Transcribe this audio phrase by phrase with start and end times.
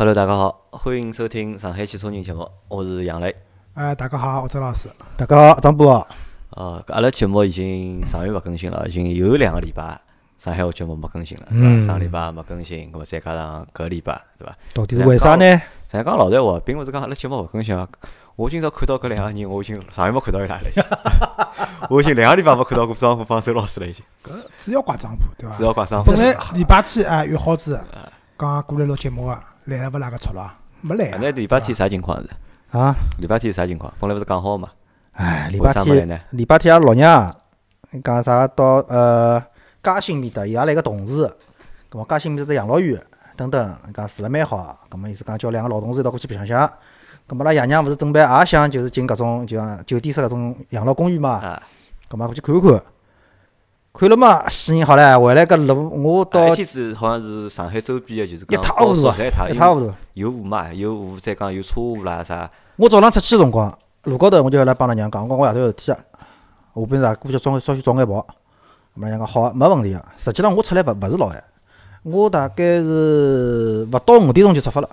[0.00, 3.36] Hello，大家好，欢迎收听上海汽车人节目，我是杨磊。
[3.74, 4.88] 哎，大家好，我周老师。
[5.14, 5.94] 大家好，张波。
[6.52, 10.00] 呃，阿拉节目已经上月没更新了，已经有两个礼拜，
[10.38, 11.86] 上海话节目没更新了，对伐？
[11.86, 14.56] 上礼拜没更新，搿么再加上搿礼拜，对伐？
[14.72, 15.60] 到底是为啥呢？
[15.86, 17.86] 咱讲老实话，并勿是讲阿拉节目勿更新啊。
[18.36, 20.82] 我今朝看到搿两个人，我已经上月没看到伊拉了，已经。
[21.90, 24.02] 我已经两个礼拜没看到过张波帮周老师了，已经。
[24.24, 25.54] 搿主要怪张波，对伐？
[25.58, 26.14] 主要怪张波。
[26.14, 27.78] 本来礼拜天啊约好子，
[28.38, 30.52] 讲过来录节目啊，来了勿哪个出了？
[30.80, 31.18] 没来。
[31.20, 32.28] 那礼拜天啥情况是？
[32.76, 32.94] 啊？
[33.18, 33.92] 礼拜天啥情况？
[34.00, 34.70] 本来勿是讲好嘛？
[35.12, 37.36] 哎，礼拜天，礼拜天阿拉老娘
[38.02, 39.42] 讲啥到呃
[39.82, 41.26] 嘉兴面搭，伊拉来个同事，
[41.90, 42.98] 搿么嘉兴面搭养老院
[43.36, 46.72] 等等，讲住了蛮好，搿么意思讲叫两个老同事一道过去白相相。
[47.28, 51.60] 搿么拉爷娘勿是准备也想就是进搿种就像酒店式搿种养老公寓嘛？
[52.08, 52.82] 搿么过去看看，
[53.92, 56.48] 看了嘛，吸引好唻，回来搿路我到。
[56.48, 59.00] 一天子好像是上海周边个，就是一塌糊涂，
[59.50, 59.92] 一塌糊涂。
[60.14, 60.72] 有雾嘛？
[60.72, 62.48] 有雾，再讲有车祸啦啥。
[62.76, 65.98] 我早浪出去个辰光，路高头我就来帮拉娘讲，我讲我夜头有事体啊，
[66.74, 68.24] 下边啥过去早稍许早眼跑。
[68.96, 70.04] 咾么拉娘讲好，没问题啊。
[70.16, 71.44] 实际上我出来勿勿是老晚，
[72.04, 74.88] 我大概是勿到五点钟就出发了。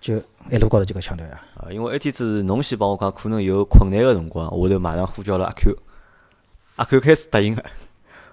[0.00, 0.16] 就
[0.50, 1.40] 一路高头就搿腔调呀！
[1.56, 5.76] 啊，因为一天子侬先帮我讲，可能有困难个辰光，我头马上呼叫了阿 Q，
[6.76, 7.62] 阿 Q 开始答应个。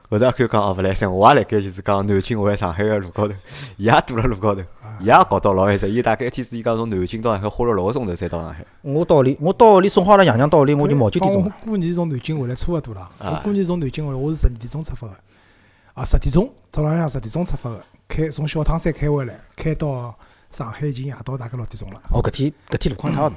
[0.10, 3.34] 后头阿 Q 讲哦勿来三，我也辣盖就是讲南京回上海个路高头，
[3.78, 4.62] 伊也堵辣路高头，
[5.00, 8.64] 伊也搞到老晚只，伊大概一天子伊讲从南京到上海花了六个钟头才到上海。
[8.82, 11.44] 我到里，我到屋里送好了爷娘到屋里，我就毛九点钟。
[11.44, 15.14] 我过年从南京回来差勿多了，我过年从南京回来，我是十二点钟出发个，
[15.96, 20.14] 啊十点钟早浪向十点钟出发个，开从小汤山开回来，开到。
[20.54, 22.00] 上海已经夜到大概六点钟了。
[22.12, 23.36] 哦，搿天搿天路况一塌糊涂，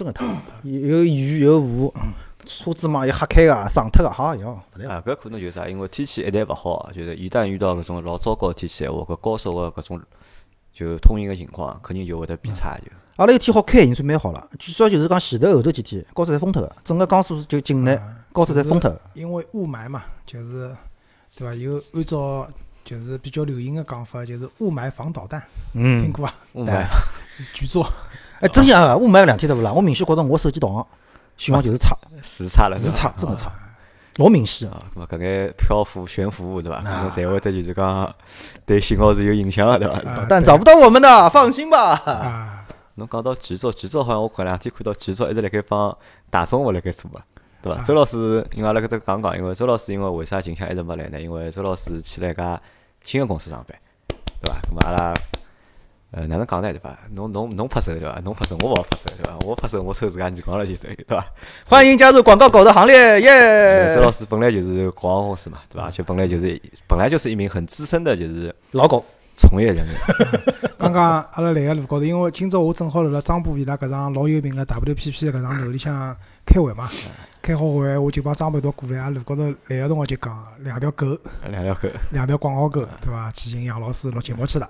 [0.00, 0.24] 真个塌，
[0.64, 1.92] 有雨有雾，
[2.46, 4.58] 车子嘛又瞎开个，撞脱个，好哟。
[4.88, 5.68] 啊，搿可能就是啥？
[5.68, 10.00] 因为天气一旦勿好，就是一旦遇到搿种老糟糕个天气闲话，搿高速个搿种
[10.72, 12.90] 就通行个情况，肯定就会得变差就。
[13.16, 18.00] 阿拉有天好开已经算蛮好了，据说就是讲前头后头几天高速侪封脱个，整个江苏就境内
[18.32, 18.98] 高速侪封脱。
[19.12, 20.74] 因为雾霾嘛，就是
[21.36, 21.54] 对伐？
[21.54, 22.48] 有按照。
[22.82, 25.40] 就是比较流行个讲法，就是雾霾防导弹，
[25.74, 26.34] 听过伐？
[26.54, 26.84] 雾霾，
[27.52, 27.86] 巨作。
[28.40, 28.96] 哎，真像啊！
[28.96, 29.72] 雾霾两天对勿啦？
[29.72, 30.86] 我明显觉着我手机导航
[31.36, 33.52] 信号就是差，是差了，是差，真个差，
[34.16, 34.82] 老明显啊！
[34.94, 36.78] 咾么搿眼漂浮悬浮物对伐？
[36.80, 38.14] 咾么才会得就是讲
[38.64, 40.24] 对信号是有影响的对伐？
[40.28, 41.92] 但找不到我们的，放心吧。
[42.06, 45.96] 啊， 侬讲到巨作，巨作好像我搿两天看到巨作一直辣盖帮
[46.30, 47.22] 大众物辣盖做啊。
[47.62, 47.82] 对伐？
[47.82, 51.20] 周老师，因为阿拉搿搭讲讲，因为周老师因为为啥近腔一直没来呢？
[51.20, 52.58] 因为周老师去了一家。
[53.02, 53.78] 新个公司上班，
[54.42, 54.60] 对伐？
[54.60, 55.14] 咁嘛阿拉，
[56.12, 56.72] 呃，哪能讲呢？
[56.72, 56.98] 对伐？
[57.14, 58.20] 侬侬侬拍手对伐？
[58.24, 59.38] 侬拍手，我勿好拍手对伐？
[59.46, 61.24] 我拍手，我抽自家耳光了就对，对伐？
[61.66, 63.94] 欢迎加入广告狗的行列，耶！
[63.94, 65.88] 周老师本来就是广告公司嘛，对伐？
[65.88, 69.04] 就本来就是本来就是一名很资深的，就是老狗
[69.36, 69.94] 从业人员。
[70.76, 76.88] 刚刚阿拉来个路高头，因为今朝我正好辣辣张波伊拉搿场老有名个 WPP 搿场楼里向开会嘛。
[77.40, 81.06] 开好会，我就帮张一道过来，啊，路高头来个辰光就讲两条狗，
[81.48, 83.30] 两条狗，两条广告狗，对伐？
[83.30, 84.68] 去寻杨老师录节目去了。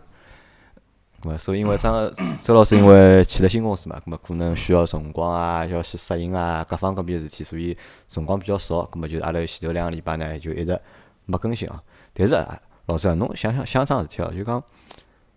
[1.22, 7.76] 咾所以因为张周老师因为去了新公司嘛，咾么可能需要辰光啊，要去适应啊，各方各面事体，所以
[8.08, 8.82] 辰光比较少。
[8.92, 10.80] 咾么就阿拉前头两个礼拜呢，就一直
[11.26, 11.82] 没更新啊。
[12.14, 14.62] 但是啊，老师啊，侬想想想桩事体哦，就讲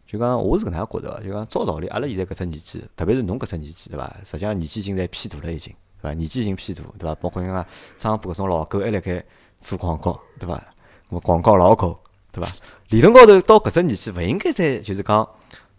[0.07, 4.15] 就讲我是搿能样觉着，就讲照道理，阿拉现在搿只年纪，特别是侬搿只年纪，对伐？
[4.23, 5.73] 实际上年纪已经在偏大了，已经。
[6.01, 6.13] 对伐？
[6.13, 7.15] 年纪已经偏大，对伐？
[7.15, 7.65] 包括像
[7.97, 9.23] 张波搿种老狗还辣盖
[9.59, 10.63] 做广告，对伐？
[11.09, 11.99] 么广告老狗，
[12.31, 12.49] 对伐？
[12.89, 15.27] 理论高头到搿只年纪，勿应该再就是讲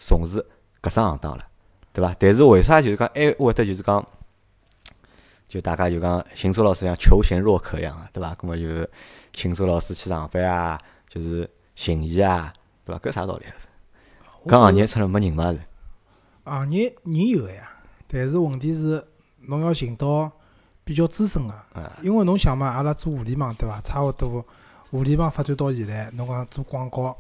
[0.07, 0.45] 从事
[0.83, 1.47] 搿只行当了，
[1.93, 2.15] 对伐？
[2.19, 4.07] 但是为啥就是讲还会得就是讲，
[5.49, 8.35] 就大家就讲寻周老师像求贤若渴一样，对伐？
[8.35, 8.89] 搿么就
[9.33, 12.53] 请周老师去上班啊，就是寻伊啊，
[12.85, 12.99] 对伐？
[12.99, 13.53] 搿啥道理啊？
[13.59, 13.69] 是？
[14.49, 15.61] 搿行业出来没人嘛是？
[16.45, 17.71] 行业人有个呀，
[18.07, 19.05] 但是问题是。
[19.47, 20.33] 侬要寻到
[20.85, 21.55] 比较资深个，
[22.01, 23.79] 因为侬想嘛，阿拉做互联网对伐？
[23.83, 24.43] 差勿多，
[24.91, 27.15] 互联网发展到现在，侬讲做广告，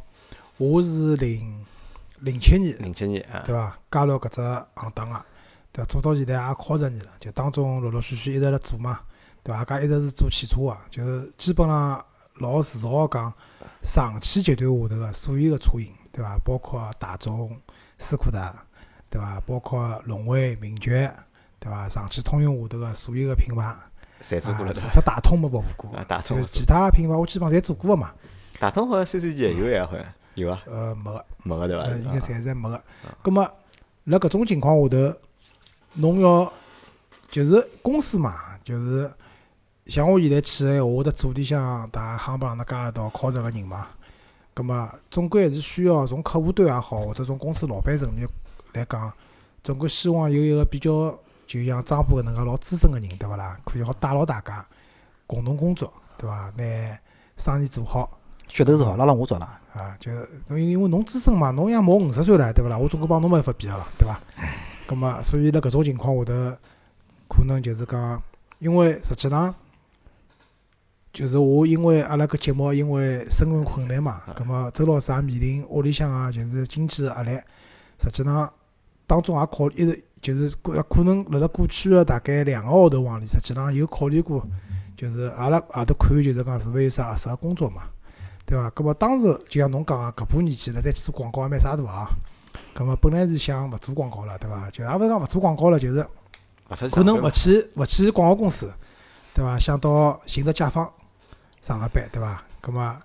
[0.56, 1.62] 我是零
[2.24, 3.78] 零七年，零七年，对伐？
[3.90, 4.40] 加入搿只
[4.74, 5.24] 行当个，
[5.72, 5.86] 对伐？
[5.86, 9.00] 做到现在也靠十年了，就当中陆陆续续一直辣做嘛，
[9.42, 9.64] 对伐？
[9.64, 12.04] 搿一直是做汽车个，就是基本上
[12.38, 13.32] 老自豪个讲，
[13.82, 16.38] 上汽集团下头个所有个车型，对伐？
[16.44, 17.56] 包括大众、
[17.98, 18.54] 斯柯达，
[19.10, 19.40] 对伐？
[19.46, 21.14] 包括荣威、名爵。
[21.60, 21.88] 对伐？
[21.88, 23.74] 上汽通用下头个所有个品牌，
[24.20, 28.12] 侪做过了，除脱大通没服务过，大通其他品牌我基本上侪做过个嘛。
[28.58, 30.62] 大通好像 C C G 也有呀，好像有啊。
[30.66, 31.86] 呃，没个，没个对伐？
[31.96, 32.82] 应该暂时没个。
[33.22, 33.50] 葛末
[34.04, 35.16] 辣搿种情况下头，
[35.94, 36.52] 侬要
[37.30, 39.10] 就是公司嘛，就是
[39.86, 43.88] 像我现在去个闲话，我得组里向大行帮人家加一道靠着个人嘛。
[44.52, 48.28] 葛末总归还是需要从客户端也好，或者从公司老板层面
[48.72, 49.12] 来讲，
[49.62, 53.58] 总归希望有一个比较，就像张波搿能介老资深个人，对勿啦？
[53.64, 54.64] 可以好带牢大家
[55.26, 56.52] 共同工作，对伐？
[56.56, 56.98] 拿
[57.36, 58.18] 生意做好。
[58.48, 59.46] 噱头是好，拉拉我做了。
[59.72, 60.10] 啊，就
[60.48, 62.78] 侬因为侬资深嘛，侬像毛五十岁了，对勿啦？
[62.78, 64.20] 我总归帮侬没法比个了，对伐？
[64.86, 66.56] 葛末所以辣搿种情况下头，
[67.28, 68.22] 可能就是讲，
[68.58, 69.54] 因为实际上。
[71.12, 77.30] 就是我，因为阿拉搿节目，因为生存困难嘛，葛末周老师也面临屋里向啊，就是经济压力。
[78.00, 78.52] 实际上，
[79.06, 84.44] 当中也考一直就是可可能辣辣过去个大概两个号头往里，实际上有考虑过，
[84.96, 87.84] 就是阿拉也得看，就是讲是勿是有啥合适个工作嘛，
[88.46, 88.70] 对伐？
[88.70, 92.08] 搿么当时就像侬讲个，搿把年纪了再去做广告也蛮傻大啊。
[92.74, 94.70] 搿么本来是想勿做广告了，对伐？
[94.70, 96.06] 就也勿是讲勿做广告了，就是
[96.90, 98.72] 可能勿去勿去广告公司，
[99.32, 99.58] 对伐？
[99.58, 100.90] 想到寻着甲方。
[101.62, 102.42] 上个班对伐？
[102.62, 103.02] 搿么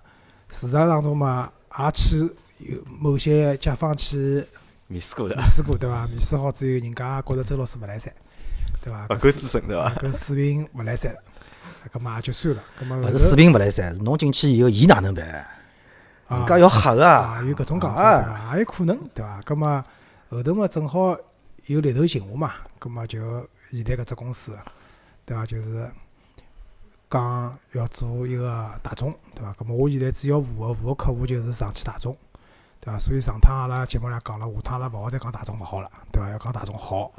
[0.50, 2.18] 事实当中嘛，也去
[2.58, 4.44] 有某些甲方去
[4.86, 6.06] 面试过的，面试过对伐？
[6.08, 8.12] 面试好之后，人家觉着周老师勿来三，
[8.84, 9.06] 对伐？
[9.06, 9.94] 勿够资深对伐？
[9.94, 11.16] 搿水平勿来三，
[11.90, 12.62] 葛末也就算了。
[12.78, 15.24] 葛末勿是水平勿来三，是侬进去以后，伊哪能办？
[16.28, 17.42] 人家要吓个啊！
[17.42, 18.54] 有搿种讲法？
[18.54, 19.40] 也有可能对伐？
[19.44, 19.84] 葛末
[20.30, 21.16] 后头嘛，正好
[21.66, 23.18] 有猎头寻我嘛，葛末就
[23.70, 24.56] 现在搿只公司，
[25.24, 25.46] 对伐？
[25.46, 25.90] 就是。
[27.12, 29.52] 讲要做一个大众，对伐？
[29.54, 32.16] 咁么我现在主要服务服务客户就是上汽大众，
[32.80, 32.98] 对伐？
[32.98, 36.28] 所以上趟阿拉节目上讲了，下趟阿拉勿好再讲大众勿好了，对伐？
[36.30, 37.12] 要讲大众好，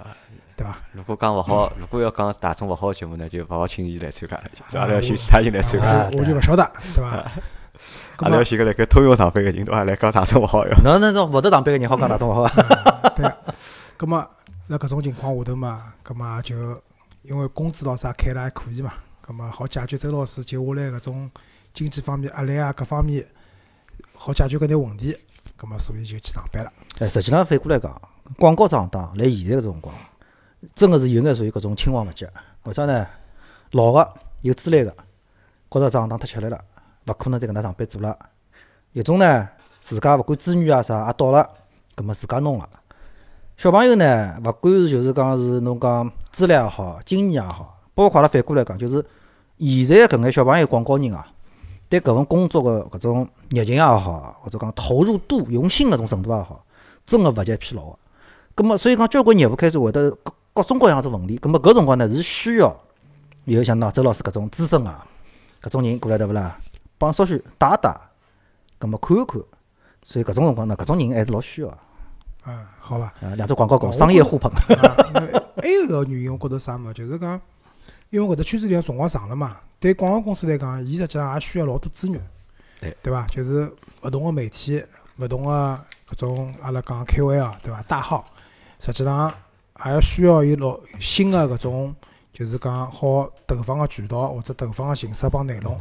[0.56, 0.78] 对伐？
[0.92, 6.10] 如果讲勿好，如果要讲大众勿好节目呢，就勿好轻易来参加了，就阿拉要寻其他人来参加。
[6.18, 7.32] 我就勿晓得， 对伐？
[8.18, 9.84] 阿拉要寻个辣盖通用上班个人，对伐？
[9.84, 10.74] 来讲大众勿好哟。
[10.84, 12.48] 侬 那那勿得上班个人好讲大众勿好
[13.16, 13.32] 对。
[13.98, 14.28] 咁么
[14.68, 16.56] 辣搿种情况下头嘛，咁么就
[17.22, 18.94] 因为工资咾啥开了还可以嘛。
[19.26, 21.30] 咁么好解决周老师接下来搿种
[21.74, 23.26] 经济方面压力啊，各方面
[24.16, 25.16] 好解决搿点问题，
[25.62, 26.74] 咁么所以就去上班了。
[26.98, 28.02] 哎，实际上反过来讲，
[28.40, 29.96] 广告行当辣现在搿种辰光，
[30.74, 32.28] 真个是有眼属于搿种青黄不接，
[32.64, 33.06] 为啥呢
[33.74, 34.12] 老个
[34.42, 34.92] 有资历个，
[35.70, 36.60] 觉着行当太吃力了，
[37.06, 38.18] 勿可能再搿能上班做了。
[38.94, 39.48] 有种呢，
[39.80, 41.48] 自家勿管资源啊啥也到了，
[41.96, 42.68] 咁么自家弄了。
[43.56, 49.06] 小朋友呢，勿管是就是讲是侬讲资历也好，经验也好，包括阿拉反过来讲，就是。
[49.64, 51.31] 现在搿眼小朋友广告人啊，
[51.92, 56.64] 对搿份工作个搿种热情也好，或者讲投入度、用心搿种程度也好，
[57.06, 58.00] 真个勿及疲劳个。
[58.56, 61.36] 葛末所以讲，交关业务开始会得各各种各样子问题。
[61.36, 62.74] 葛末搿辰光呢，是需要
[63.44, 65.06] 有像喏周老师搿种资深啊，
[65.62, 66.58] 搿种人过来对勿啦？
[66.98, 67.94] 帮稍许带带，
[68.80, 69.42] 葛末看一看。
[70.04, 71.78] 所以搿种辰光呢，搿种人还是老需要个。
[72.44, 73.06] 啊，好伐？
[73.20, 74.50] 啊，两只广告搞商业互捧。
[74.54, 77.42] 还有个原因，我觉得啥嘛，就是讲。
[78.12, 82.22] 因为搿只圈子里向辰光长了嘛，对广告公司来讲，伊实际上也需要老多资源，
[82.80, 83.26] 对对伐？
[83.26, 83.68] 就是
[84.04, 84.82] 勿同个媒体、
[85.18, 87.82] 勿同个搿种阿拉讲 KOL 对伐？
[87.88, 88.24] 大号，
[88.80, 89.34] 实际上
[89.84, 91.96] 也要需要有老新个搿种，
[92.32, 95.76] 就是讲好投放个渠道或者投放个形式帮内容。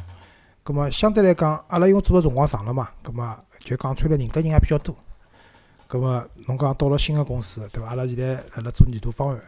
[0.62, 4.97] 葛末相对来讲，阿拉因为做个辰光长了嘛，葛末就讲穿了认得人也比较多。
[5.87, 7.91] 葛末侬讲到了新个公司对伐？
[7.91, 9.38] 阿拉现在辣辣做年度方案。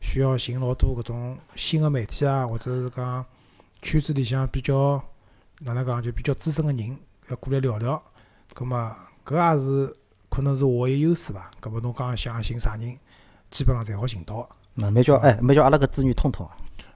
[0.00, 3.26] 需要寻老多搿种新个媒体啊，或者是讲
[3.82, 5.02] 圈子里向比较
[5.60, 6.98] 哪能讲就比较资深个人
[7.28, 8.02] 要过来聊聊。
[8.54, 9.96] 葛末搿也是
[10.28, 11.50] 可能是我个优势伐？
[11.60, 12.96] 葛末侬讲想寻啥人，
[13.50, 14.48] 基本上侪好寻到。
[14.74, 16.48] 那没叫哎，没叫阿拉个资源通通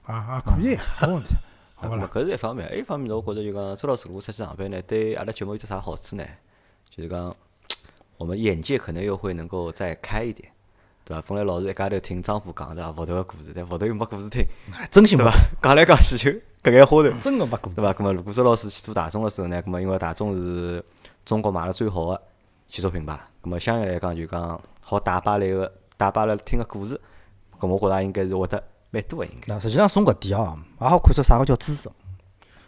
[0.03, 1.35] 啊啊，可以，没问题。
[1.75, 6.23] 好啦，搿是一方面，还一方面，我觉着就讲周老师如果出去上班呢，对阿拉节目有只啥好处呢？
[6.89, 7.35] 就是讲
[8.17, 10.49] 我们眼界可能又会能够再开一点。
[11.03, 11.21] 对伐？
[11.27, 12.93] 本来老是一家头听张虎讲对伐？
[12.93, 14.41] 福头个故事，但佛头又没故事听，
[14.89, 15.33] 真心对伐？
[15.61, 16.31] 讲来讲去就
[16.63, 17.91] 搿眼花头，真个没故事，对伐？
[17.91, 19.61] 葛末如果周老师去做大众的时候呢？
[19.61, 20.83] 葛末因为大众是
[21.25, 22.21] 中国卖了最好个
[22.69, 26.99] 汽车品牌，葛末相应来讲就讲好带把来个带把来听个故事，
[27.59, 29.53] 葛末我觉着应该是会得蛮多个应该。
[29.53, 31.89] 那实际上从搿点哦，也好看出啥个叫知识。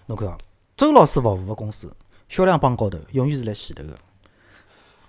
[0.08, 0.38] 侬看，
[0.75, 1.96] 周老师服务个公司
[2.28, 3.98] 销量榜高头永远是辣前头个。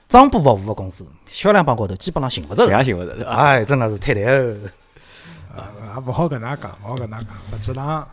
[0.08, 4.56] 张波服务个公司销量榜高头基本上寻勿着，样寻勿着，哎，真个是太难哦。
[5.56, 7.28] 啊，也勿好搿能讲，勿好搿能讲。
[7.50, 8.08] 实际上，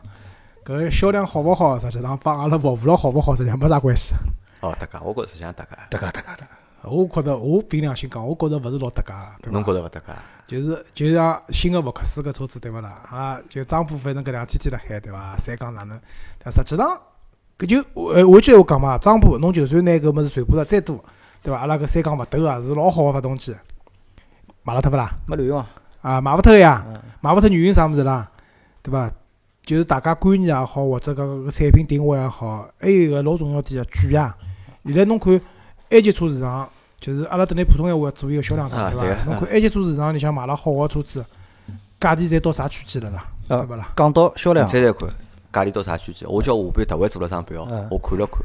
[0.66, 4.16] 搿销量好勿好，实际上帮阿拉服务了好勿好，实际上没啥关系。
[4.62, 6.44] 哦，搭界，我觉着实际上搭界，搭界，搭界，搭界。
[6.84, 9.52] 我觉着，我凭良心讲，我觉着勿是老搭界，对伐？
[9.52, 10.14] 侬觉着勿搭界？
[10.48, 12.90] 就是就像新个福克斯搿车子，对勿啦？
[13.10, 15.36] 啊，就张波反正搿两天天辣海，对伐？
[15.38, 16.00] 三缸哪能？
[16.42, 16.98] 但实际上，
[17.58, 17.80] 搿就
[18.14, 21.04] 呃，我记得我讲嘛，张波，侬就算拿搿物事传播了再多。
[21.42, 21.60] 对伐？
[21.60, 23.54] 阿拉搿三缸勿抖个，是老好个发动机，
[24.64, 25.12] 卖了脱勿啦？
[25.28, 25.70] 没卵用啊！
[26.02, 26.86] 啊，卖勿脱呀，
[27.20, 28.30] 卖勿脱原因啥物事啦？
[28.82, 29.12] 对伐？
[29.66, 34.36] 就是大家观念也好，或者讲个产品定位也好，还有一个老重要点个贵呀。
[34.86, 35.40] 现在侬看
[35.90, 39.24] ，A 级车市场，就是阿拉等于普通闲话做一个销量档，对伐？
[39.26, 41.26] 侬看 A 级车市场里向买了好个车子，
[42.00, 43.26] 价钿侪到啥区间了啦？
[43.48, 43.94] 对勿啦？
[43.96, 45.08] 讲到销量，再再看
[45.54, 46.30] 价钿到啥区间？
[46.30, 48.42] 我叫下班特为做了张表，我看了看，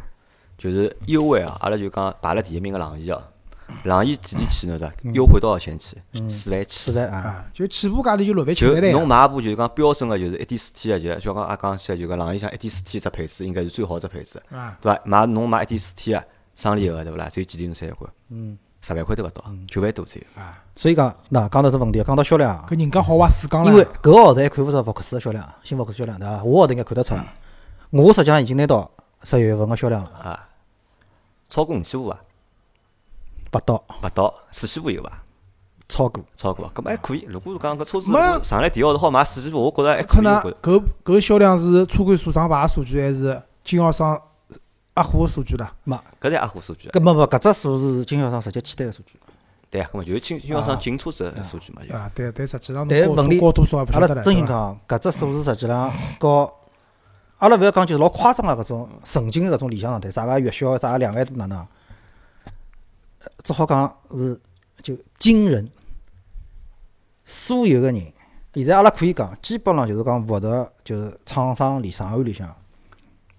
[0.56, 1.56] 就是优惠啊！
[1.60, 3.20] 阿拉就讲排了第一名个朗逸啊，
[3.84, 4.78] 朗逸几钿起呢？
[4.78, 4.94] 对伐？
[5.12, 5.96] 优惠多少钱起？
[6.28, 6.90] 四万起。
[6.90, 7.44] 四万啊！
[7.52, 14.42] 就起步价钿就六万七万侬买部就是讲标准个，就是一点四 T 个，就就讲阿讲起来就讲朗逸像一点四 T 只配置应该是最好只配置，
[14.80, 15.00] 对伐？
[15.04, 17.28] 买侬买一点四 T 个，双离合个对勿啦？
[17.32, 18.08] 只有几钿侬三万块？
[18.30, 18.58] 嗯。
[18.80, 20.40] 十万块都勿到，九万多只有。
[20.40, 26.44] 啊，所以讲，那讲到这问题，讲到销量，搿人家豪华四缸因为搿个号头还看勿着福克斯个销量，新福克斯销量对伐？
[26.44, 27.16] 我号头应该看得出，
[27.90, 28.88] 我实际上已经拿到
[29.24, 30.10] 十一月份个销量了。
[30.10, 30.48] 啊，
[31.48, 32.20] 超过五千部伐？
[33.52, 35.22] 勿到，八到，四千部有伐？
[35.88, 37.24] 超过，超过，搿么还可以。
[37.28, 38.12] 如果是讲搿车子
[38.44, 44.20] 上来第二号头好卖四千部，我觉着还可以搿搿销量是车管所上牌数据，还是经销商？
[44.96, 46.88] 压货个数据啦，没，搿是压货数据。
[46.88, 49.18] 搿没没，搿只数字是经销商直接签单个数据。
[49.70, 51.80] 对啊，搿么就是经经销商进车子个数据嘛。
[51.92, 56.52] 啊，对但，实际上但问题，高多少阿拉真心讲，搿只数字实际上和
[57.38, 61.66] 阿拉勿要讲就是老夸张个搿种曾经个搿种理想状态，啥个月销啥个两万多哪能？
[63.42, 64.40] 只好讲是
[64.82, 65.70] 就惊人。
[67.24, 68.12] 所有个人，
[68.54, 72.48] 现在阿拉可以讲，基本上就是讲福特就是厂商里上案里向。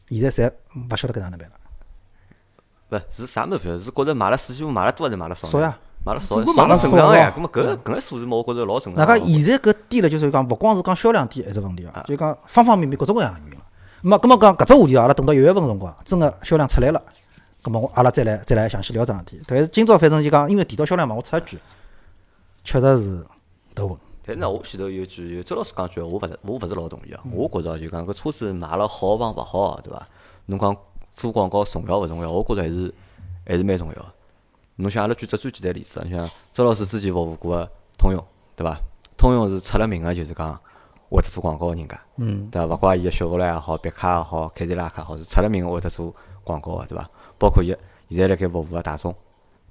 [0.09, 0.51] 现在侪
[0.91, 1.55] 勿晓得搿哪能办了。
[2.89, 5.47] 勿是啥物事，是觉着买了四千五买了多还是买了少？
[5.47, 7.33] 少呀，买了少，少了正常呀。
[7.35, 9.03] 搿么搿搿个数字嘛，我觉着老正常。
[9.03, 14.09] 那讲现在搿低了，就是讲勿光是讲销量低还是问题啊，就讲方方面面各种各样原因。
[14.11, 14.19] 咹？
[14.19, 17.03] 搿么讲搿只话题阿拉等到一月份辰光，真个销量出来了，
[17.69, 19.41] 咾么我阿拉再来再来详细聊桩事体。
[19.45, 21.59] 但是今朝反正就讲，因为提到销量嘛，我插一句，
[22.63, 23.25] 确实是
[23.75, 23.97] 头稳。
[24.25, 27.21] 但是呢，我前头有句，有周老师讲句，我勿是，我勿是老同意啊。
[27.31, 30.07] 我觉着就讲搿车子卖了好帮勿好，对伐？
[30.47, 30.75] 侬讲
[31.13, 32.31] 做广告重要勿重要？
[32.31, 32.93] 我觉着还是
[33.45, 34.05] 还是蛮重要。
[34.77, 38.23] 侬像阿拉举只最简单例子，你像周老师之前服务过个通用，
[38.55, 38.79] 对伐？
[39.17, 40.59] 通用是出了名个，就是讲
[41.09, 42.73] 会得做广告个人家，嗯，对伐？
[42.73, 47.09] 勿怪伊个雪佛兰也好，别克也好，凯迪拉克也好，是出了名个会得做广告个，对伐？
[47.39, 47.75] 包括伊
[48.09, 49.15] 现在辣盖服务个大众，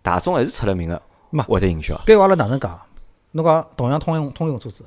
[0.02, 1.00] 大众还是出了名个，
[1.44, 2.00] 会得营销。
[2.06, 2.80] 该话阿拉哪能讲？
[3.32, 4.84] 侬讲同样通用通用车子，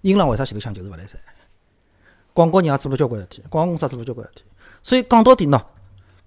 [0.00, 1.18] 英朗为啥前头抢就是勿来三？
[2.34, 4.42] 广告人也做了交关事体，广告公司也做了交关事体。
[4.82, 5.60] 所以讲到底喏，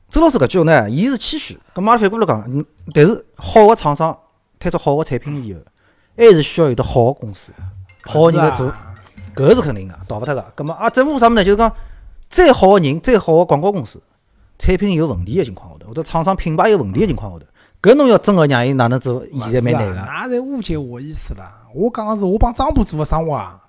[0.10, 1.60] 周老师搿句呢，伊是谦虚。
[1.74, 4.18] 咁阿拉反过来讲，嗯，但是好个厂商
[4.60, 5.60] 推出好个产品以后，
[6.18, 7.52] 还是需要有得好个公司、
[8.04, 8.72] 好个人来做，
[9.36, 10.54] 搿是肯定个，逃勿脱个。
[10.56, 11.44] 咁么啊，政府啥物事呢？
[11.44, 11.76] 就是讲，
[12.30, 14.02] 再好个人、再好个广告公司，
[14.62, 17.46] 产品有问题个情况下头，或者厂商品牌有问题个情况下头。
[17.82, 19.24] 搿侬要真个让伊哪能做？
[19.34, 19.96] 现在蛮难个。
[19.96, 21.44] 哪在误解我意思了？
[21.74, 23.60] 我讲个是我帮张波做个生活啊，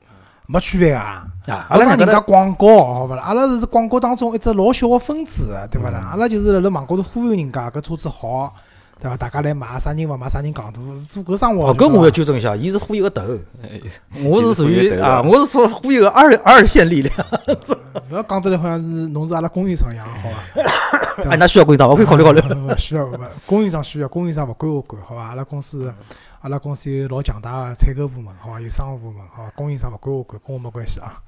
[0.46, 1.26] 没区别啊。
[1.46, 3.22] 阿拉人家广告，好勿啦？
[3.22, 6.10] 阿拉是广告当中一只老小个分子，对勿啦？
[6.10, 8.54] 阿拉就是辣辣网高头忽悠人家搿车子好。
[9.02, 9.16] 对伐？
[9.16, 11.70] 大家来买，啥人勿买，啥人戆大，是做搿生活。
[11.70, 13.36] 哦，搿我要纠正一下，伊是忽悠个头，
[14.24, 17.12] 我是属于啊，我是说忽悠个二二线力量。
[18.10, 21.26] 勿要讲得来好像是侬是阿拉供应商一样，好伐？
[21.28, 22.40] 哎，那需要供应商，我可以考虑考虑。
[22.78, 23.08] 需要，
[23.44, 25.22] 供应商需要，供应商勿归我管，好伐？
[25.22, 25.92] 阿拉公司，
[26.40, 28.60] 阿拉公司有老强大个采购部门，好伐？
[28.60, 29.50] 有商务部门，好伐？
[29.56, 31.20] 供应商勿归我管，跟我没关系啊。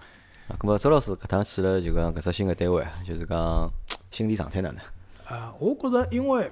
[0.46, 3.68] 啊，搿么周老师搿趟去了就讲搿只新个单位，就是讲
[4.12, 4.78] 心理状态哪能？
[5.26, 6.48] 啊，我觉着因为。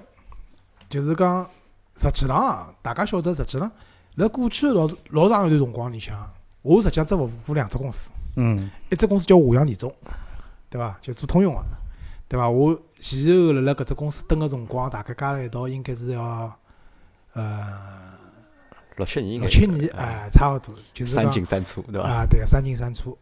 [0.93, 1.49] 就是讲，
[1.95, 3.71] 实际上啊，大家晓得，实际上，
[4.17, 6.31] 辣过去老老长一段辰光里向，
[6.61, 8.11] 我实际上只服务过两只公司。
[8.35, 8.69] 嗯。
[8.91, 9.91] 一只公司叫华阳电中，
[10.69, 10.95] 对伐？
[11.01, 11.63] 就做通用个，
[12.27, 12.47] 对伐？
[12.47, 16.55] 我前后辣辣搿只公司蹲个辰光，大概加了一道，应该是要
[17.33, 18.13] 呃
[18.97, 19.41] 六七年。
[19.41, 20.75] 六七年，哎，差勿多。
[20.93, 22.07] 就是三进三出，对伐？
[22.07, 23.17] 啊，对，三进三出。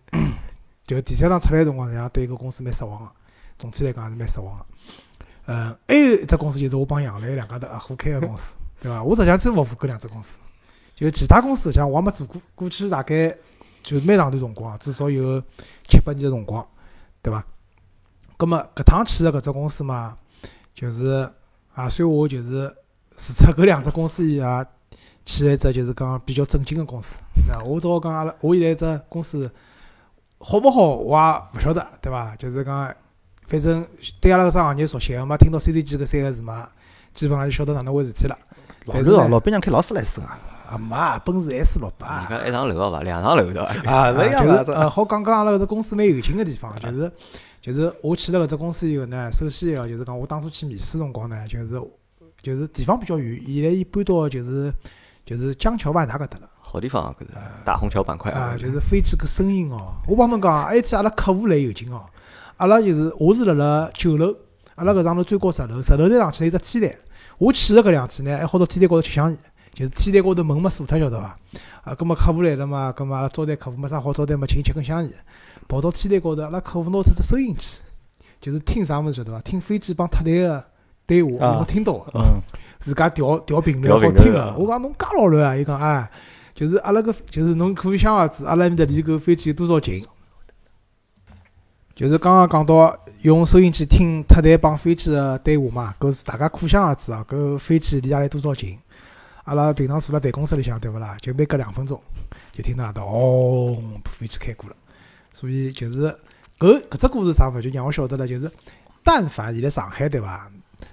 [0.83, 3.09] 就第三趟出来辰光，实际上对搿公司蛮失望个。
[3.57, 4.65] 总体来讲，还是蛮失望个。
[5.47, 9.01] 嗯，还有一只公司就是我帮杨澜两家头合伙开个公司，对伐？
[9.03, 10.37] 我实际上只服务搿两只公司，
[10.93, 12.39] 就其他公司像我也没做过。
[12.53, 13.35] 过去大概
[13.81, 15.41] 就蛮长段辰光，至少有
[15.89, 16.65] 七八年个辰光，
[17.23, 17.43] 对伐？
[18.37, 20.15] 葛末搿趟去个搿只公司嘛，
[20.75, 21.29] 就是
[21.75, 22.73] 也算我就是
[23.17, 24.65] 除出搿两只公司以外，
[25.25, 27.17] 去一只就是讲比较正经个公司。
[27.35, 27.63] 对伐？
[27.63, 29.51] 我只好讲阿拉，我现在只公司
[30.37, 32.35] 好勿好，我也勿晓得，对伐？
[32.35, 32.95] 就是讲。
[33.51, 33.85] 反正
[34.21, 36.69] 对阿拉搿只行业熟悉个嘛，听到 CDG 搿三个字嘛，
[37.13, 38.37] 基本上就晓得哪能回事体了。
[38.85, 40.27] 老是哦，老板娘开劳斯莱斯个。
[40.27, 42.29] 啊没，奔驰 S 六八。
[42.47, 43.01] 一幢楼个伐？
[43.03, 43.91] 两幢楼对伐？
[43.91, 47.11] 啊，勿一样就是呃，好讲讲阿拉搿只公司蛮有劲个地方，就是
[47.59, 51.81] 就是我去了搿只公司以后呢，首先一个就是讲我当初去面试辰光呢，就是
[52.41, 54.73] 就是地方比较远，现在伊搬到就是
[55.25, 56.49] 就是江桥万达搿搭了。
[56.61, 57.33] 好地方啊，搿是
[57.65, 58.55] 大虹桥板块啊。
[58.57, 62.05] 就是飞机搿声音哦，我帮侬讲，埃天阿拉客户来有劲哦。
[62.61, 64.35] 阿拉就是，我是辣辣九楼，
[64.75, 66.95] 阿拉搿幢楼最高十楼，十楼再上去有只天台。
[67.39, 69.37] 我去了搿两天呢，还好到天台高头吃香烟，
[69.73, 71.35] 就是天台高头门没锁脱，晓得伐？
[71.83, 75.11] 啊，葛末客户来了嘛，葛末阿拉招待客户没啥好招待嘛，请吃根香烟。
[75.67, 77.81] 跑到天台高头，阿拉客户拿出只收音机，
[78.39, 79.41] 就是听啥物事晓得伐？
[79.41, 80.63] 听飞机帮塔台个
[81.07, 82.11] 对话，啊侬听到个。
[82.13, 82.39] 嗯，
[82.79, 84.55] 自家调调频率调好听个。
[84.55, 85.57] 我讲侬介老乱啊！
[85.57, 86.07] 伊讲哎，
[86.53, 90.05] 就是阿拉个，就是侬可以想而知，阿拉埃面搭离搿飞机有多少近。
[91.93, 98.77] 就是刚刚讲到用收音机听特台帮飞机个对话嘛，搿是大家可想而知啊，搿飞机离阿拉多少近。
[99.43, 101.17] 阿拉平常坐辣办公室里向对勿啦？
[101.19, 101.99] 就每隔两分钟
[102.51, 104.75] 就听到阿搭哦，飞机开过了。
[105.33, 106.15] 所以就是
[106.59, 108.49] 搿搿只故事啥物事，就让我晓得了，就是
[109.03, 110.49] 但凡现在上海对伐，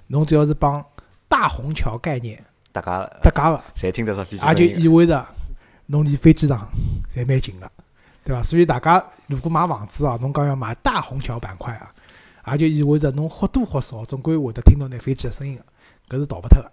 [0.09, 0.85] 侬只要是帮
[1.29, 5.27] 大虹桥概念大家搭界个，侪听得着飞机也就意味着
[5.87, 6.69] 侬离飞机场
[7.15, 7.71] 侪蛮近了，
[8.29, 8.43] 对伐？
[8.43, 11.73] 所以大家如果买房子啊，侬讲要买大虹桥板块
[12.43, 15.59] 啊，也就意味着侬或多或少总归会得听到眼飞机个声音，
[16.11, 16.71] 搿是逃勿脱个，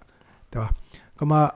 [0.49, 0.69] 对伐？
[1.15, 1.49] 葛么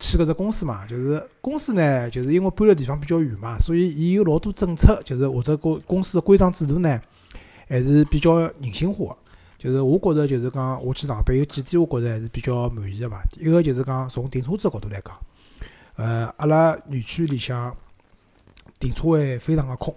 [0.00, 7.00] 去搿只公司嘛，就是公司呢，就是因为搬个地方比较远嘛，所以伊有老多政策，就是或者公公司个规章制度呢，
[7.68, 9.16] 还是比较人性化。
[9.56, 13.20] 就是我觉着，就是讲我去上班有几点，我觉着还是比较满意个嘛。
[13.38, 15.14] 一个就是讲从停车子角度来讲，
[15.96, 17.76] 呃，阿拉园区里向
[18.80, 19.94] 停车位非常个空，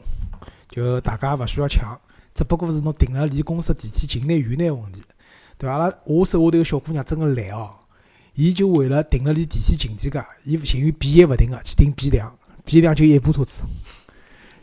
[0.69, 1.97] 就大家勿需要抢，
[2.35, 5.01] 只不过是侬停了离公司电梯近眼远眼问题，
[5.57, 5.77] 对伐？
[5.77, 7.71] 阿拉我手下头个小姑娘真个懒哦，
[8.33, 13.63] 伊就为了停了离电梯近点介，伊情愿 B 一勿停个去停 B 两，B 两就一部车子，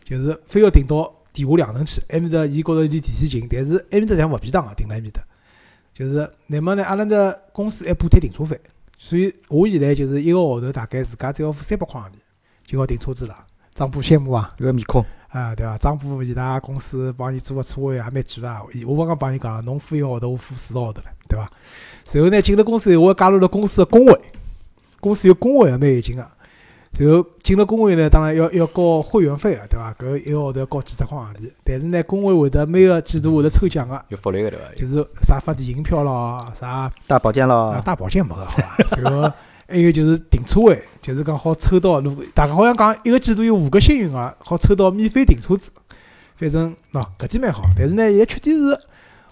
[0.03, 2.01] 就是非要停到地下两层去。
[2.09, 5.23] 埃面搭伊觉着离电梯近，但是埃面搭像勿便当个停辣埃面搭。
[5.93, 7.13] 就是，乃末呢，阿拉只
[7.51, 8.59] 公司还补贴停车费，
[8.97, 12.13] 所以我现在就是一个号头大概自家只要付三百块洋钿，
[12.63, 13.45] 就要停车子了。
[13.81, 14.53] 张波羡慕啊！
[14.59, 15.75] 一个面孔，啊，对伐？
[15.75, 18.61] 张波伊拉公司帮伊做个车位也蛮贵啊。
[18.75, 21.49] 伊我刚刚帮伊讲了，侬付一个号头，我付四个号头了，对伐？
[22.05, 24.21] 随后呢，进了公司以后，我加入了公司个工会，
[24.99, 26.23] 公司有工会也蛮有劲个。
[26.93, 29.91] 随后进了工会呢，当然要要交会员费个，对伐？
[29.95, 31.51] 搿一个号头要交几十块洋钿。
[31.63, 34.65] 但是呢，工会会得每个季度会得抽奖个，有福利个对伐？
[34.75, 38.77] 就是啥发电影票咯，啥大保健啊咯，大保健没个好伐？
[38.85, 39.31] 随后
[39.71, 45.71] 还有就是停车位，就是讲好抽到，如果大家好像讲一个季度有五个幸运儿，好抽到免费停车子。
[46.35, 47.63] 反正喏，搿点蛮好。
[47.77, 48.77] 但是呢，现在缺点是，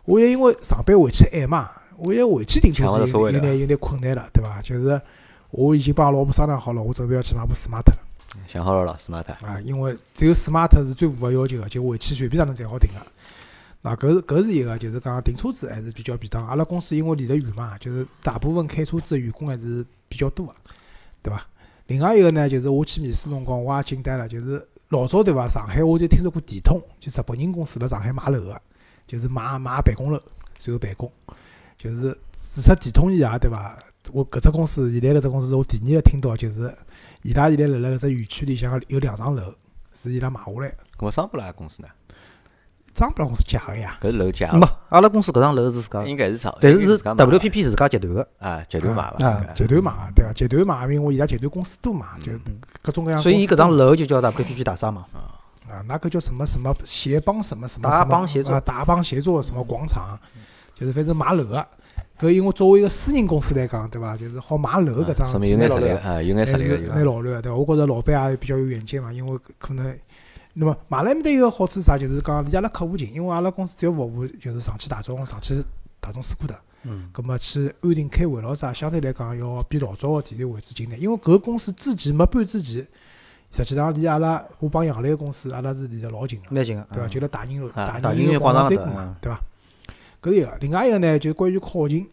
[0.06, 4.62] 我现在因为上班回去晚嘛，我现在回去停车子有点有点困难了，对伐？
[4.62, 5.02] 就是
[5.52, 7.98] 我已经帮老婆商量好了，我准备要去买部 smart 了
[8.48, 9.26] 想好了咯，smart。
[9.46, 13.06] 啊，因为只有 smart 是最符合要求的，就回去随便哪能侪好停个。
[13.82, 16.48] 那搿是搿是一个，就是讲停车子还是比较便当。
[16.48, 20.56] 阿拉公司因为离得远嘛，就是大部分开车子的员工还是比较多个，
[21.22, 21.46] 对伐？
[21.88, 25.48] 另外一个呢，就是我去面试辰光，我也惊呆了，就是老早对伐？
[25.48, 28.62] 上海我就听说过电通，就日本人公司辣上海买楼个，
[29.08, 30.22] 就是买买办公楼，
[30.64, 31.12] 然后办公，
[31.78, 33.78] 就是除脱电通以外，对伐？
[34.12, 36.76] 我搿只公司现在搿只公司是，我第二个听到就是
[37.22, 39.54] 伊拉现在辣辣搿只园区里向有两幢楼，
[39.94, 40.76] 是伊拉买下来个。
[40.98, 41.88] 咁么商布拉公司呢？
[42.94, 49.26] 张不拉公司假个呀，搿是楼价没，阿拉公司搿幢楼是自家，应该是炒，但是是 WPP 自家集团个，啊，集团买伐？
[49.26, 50.34] 啊集团买个对伐？
[50.34, 52.32] 集团买个，因为伊拉集团公司多嘛，就
[52.82, 53.20] 各种各样。
[53.20, 55.06] 所以伊搿幢楼就叫 WPP 大厦嘛。
[55.70, 60.20] 啊，那个叫什么什么协邦什么什么达什么邦协作啊，达邦协作什么广场，
[60.74, 61.66] 就是反正买楼个。
[62.20, 64.18] 搿因为作为一个私人公司来讲，对伐？
[64.18, 67.58] 就是好买楼搿桩说明有眼实力个个，啊，有眼实力个还是蛮老卵个，对伐？
[67.58, 69.96] 我觉着老板也比较有远见嘛，因为可能，
[70.60, 71.98] 那么买了埃面搭有个好处是啥？
[71.98, 75.64] 就是讲离阿拉客户近，因为阿拉公司主要服务就是上汽大众、上汽
[76.02, 76.60] 大众斯柯达。
[76.84, 82.86] 嗯，葛末去安定开会咯啥，相对来讲要比老早个地理位置近点，因为搿个公司之前没搬之前，
[83.52, 87.08] 实际上离阿拉我帮杨澜个公司，阿拉是离得老近个，蛮近个，对伐？
[87.08, 89.42] 嗯就辣大宁路、啊大宁宁广场对过嘛对伐？
[90.22, 92.08] 搿是一个，另外一个呢，就是关于靠近，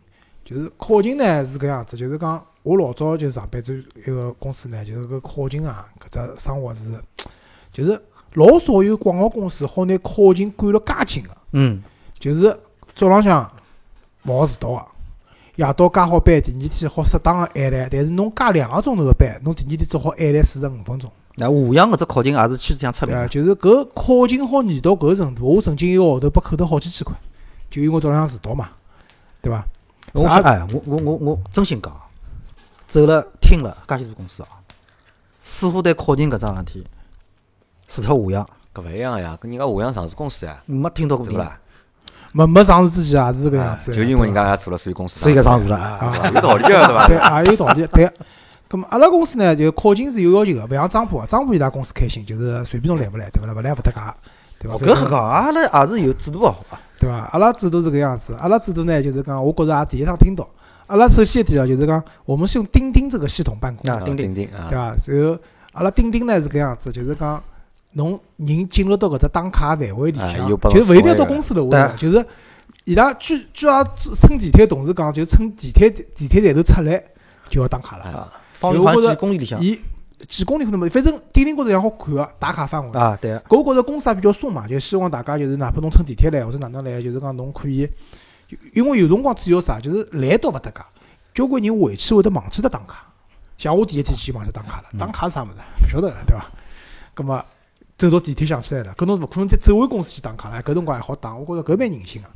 [0.44, 6.92] 就是靠近呢是搿样子，就是讲我老早就上班做一个公司呢，就是搿靠近啊，搿只生活是，
[7.72, 8.00] 就是
[8.36, 11.30] 老少有广告公司好拿考勤管了介紧个。
[11.52, 11.82] 嗯，
[12.18, 12.54] 就是
[12.94, 13.50] 早浪向
[14.24, 14.86] 勿好迟到个，
[15.56, 17.88] 夜到加好班，第二天好适当个晚来。
[17.90, 21.10] 但是侬加两个钟头个班，侬第二天只好晚来四十五分钟。
[21.36, 27.16] 那华阳搿只考勤也是趋势向出名的，就是搿考勤好严到搿个程度，我曾经一个号头被扣得好几千块，
[27.70, 28.68] 就因为早浪向迟到嘛，
[29.40, 29.66] 对伐？
[30.14, 31.94] 啥我想哎，我我我我真心讲，
[32.86, 34.48] 走了听了介许多公司啊，
[35.42, 36.86] 似乎对考勤搿桩事体，
[37.88, 41.34] 除脱华阳，搿勿一样呀，跟人家华阳上市公司呀，没听到过名。
[41.34, 41.58] 对勿啦？
[42.32, 43.96] 没没上市之前也是搿样啊子的。
[43.96, 46.06] 就因为人家也做了，所以公司所以搿上市了，啊。
[46.22, 47.06] 啊，有道理个对伐？
[47.06, 47.86] 对，也有道理。
[47.86, 48.10] 对，
[48.68, 53.54] 咁么阿拉公司呢，就考勤是有要求个，勿像张浦啊，张浦伊拉公司开心，就是随便侬来勿来，对勿啦？
[53.54, 54.00] 勿来勿搭界，
[54.58, 54.74] 对伐？
[54.74, 56.78] 哦，搿很好，阿拉也是有制度个，好伐？
[56.98, 57.16] 对伐？
[57.32, 60.46] 阿拉制度是搿样子，阿拉制度呢，就是讲，我觉着也第一趟听到。
[60.88, 64.94] 阿拉首先一点啊，就是讲我们是用钉钉这个系统办公，啊钉钉钉钉啊，对伐？
[65.06, 65.38] 然后
[65.72, 67.42] 阿拉钉钉呢是搿样子，就是讲
[67.96, 72.24] 侬人进入到搿只打卡范围里向，就是勿一定要到公司楼下，就是
[72.84, 73.82] 伊拉据据阿
[74.14, 77.02] 乘地铁同事讲，就乘地铁地铁站头出来
[77.48, 78.30] 就要打卡了。
[78.52, 79.80] 方圆几公里里向，伊
[80.28, 83.16] 几公里可能没，反正钉钉高头也好看个打卡范围啊。
[83.20, 83.32] 对。
[83.48, 87.88] 搿我觉着公司也比较松嘛，就希望大家就是哪怕侬乘地铁来或者哪能来，就是讲侬可以，
[88.74, 90.82] 因为有辰光主要啥，就是来倒勿搭界，
[91.32, 93.06] 交关人回去会得忘记脱打卡。
[93.56, 95.52] 像我第一天去忘记打卡了，打卡是啥物事？
[95.86, 96.46] 勿晓得个，对伐？
[97.14, 97.42] 葛末
[97.96, 102.28] 走到地铁想起来了，搿侬勿可能再走回公司去打卡了，搿辰光还好打，我觉着搿蛮人性个。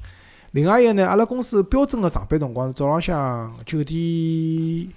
[0.52, 4.88] 另外一个呢，阿拉公司标准个上班辰光是早浪向九点。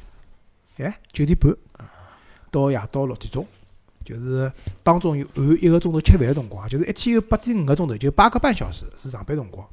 [0.77, 1.55] 哎，九点半
[2.49, 3.45] 到夜到六点钟，
[4.03, 9.67] 就是当中有含一个钟头吃饭个辰光，就是一天有八点五个钟头，就八个半小时是上班辰光。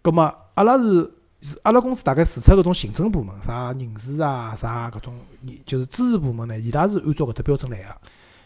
[0.00, 5.14] 葛末阿拉是是阿拉公司大概除脱搿种行政部门，啥人事啊，啥搿种，
[5.66, 7.96] 就是支持部门呢，伊拉是按照搿只标准来个，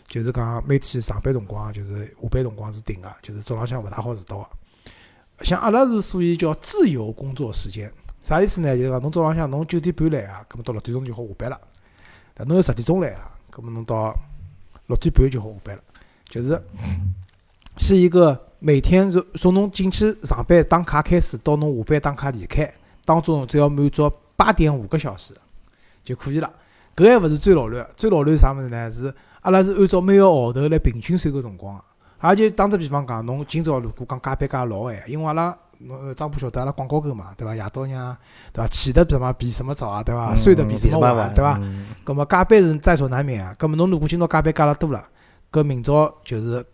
[0.08, 5.44] 就是讲每天上班辰光，就是下班辰光是定个，就是早浪向勿大好迟到个。
[5.44, 7.92] 像阿拉是属于叫自由工作时间，
[8.22, 8.76] 啥意思呢？
[8.76, 11.60] 就是讲侬早浪向侬九点半来啊，葛末到六点钟就好下班了。
[12.32, 14.14] 但侬要十点钟来啊，搿么侬到
[14.86, 15.82] 六点半就好下班了。
[16.28, 16.60] 就是
[17.76, 22.72] 是一个每天从从侬进去上班打卡开始，到侬下班打卡离开，
[23.04, 25.34] 当中只要满足八点五个小时
[26.04, 26.50] 就可以了。
[26.94, 28.90] 搿还勿是最老卵，最老卵啥物事呢？
[28.90, 29.14] 是
[29.46, 31.80] 阿拉是按照每个号头来平均算个辰光。
[32.24, 35.56] 也就打只比方讲，侬今朝如果讲加班加老晚，因为阿拉。
[35.78, 37.54] 侬张波晓得阿拉广告沟嘛，对伐？
[37.54, 38.16] 夜到呢，
[38.50, 38.66] 对伐？
[38.66, 40.34] 起得比什么比什么早啊，对伐？
[40.34, 41.60] 睡得比什么晚，对伐？
[42.02, 43.54] 葛么加班是在所难免啊。
[43.56, 45.06] 葛么侬如果今朝加班加了多了，
[45.52, 46.64] 搿明朝就是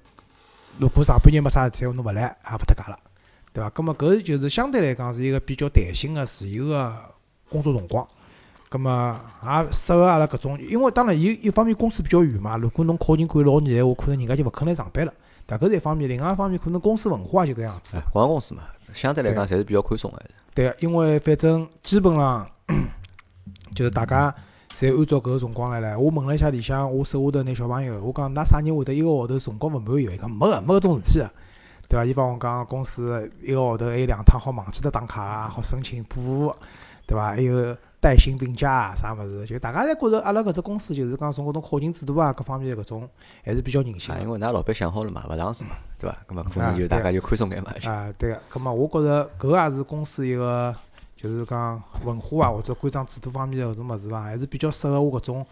[0.79, 2.99] 如果上半日没啥事体，侬勿来也勿搭界了，
[3.53, 3.69] 对伐？
[3.71, 6.95] 葛么搿就是相对来讲是一个比较弹性个自由个
[7.51, 8.07] 工作辰光。
[8.73, 15.13] 葛末也适合阿拉搿种，因为当然伊一方面公司比较远嘛，如果侬靠近管老严闲话，可能人家就勿肯来上班了。
[15.45, 18.01] 但搿是一方面，另外一方面可能公司文化就搿样子。
[18.13, 18.63] 广告公司嘛。
[18.95, 20.23] 相对来讲，侪是比较宽松个。
[20.55, 22.49] 对，因为反正基本上
[23.75, 24.35] 就是大家
[24.75, 25.99] 侪按照搿个辰光来唻。
[25.99, 30.05] 我问了一下里向我手下头那小朋友，我讲㑚啥人会得一个号头辰光勿满意？
[30.05, 31.31] 伊讲没个，没搿种事体个，
[31.89, 32.05] 对伐？
[32.05, 36.55] 伊帮我讲公司一个号头还有两趟好忘记脱打卡，好申请补，
[37.07, 37.31] 对伐？
[37.31, 37.77] 还有。
[38.03, 39.47] 带薪病假啊，啥物事？
[39.47, 43.09] 就大家侪觉着阿拉搿只公司就是讲从搿种考勤制度啊，各方面搿种
[43.45, 44.13] 还是比较人性。
[44.21, 46.19] 因为㑚老板想好了嘛，勿上市嘛，对伐？
[46.29, 47.73] 搿么可能就大家就宽松眼嘛。
[47.85, 48.43] 啊，对个。
[48.51, 50.75] 搿么我觉着搿也是公司一个
[51.15, 55.47] 就是讲文化啊或者规章制度方面的搿种物事伐，还是比较适合我搿种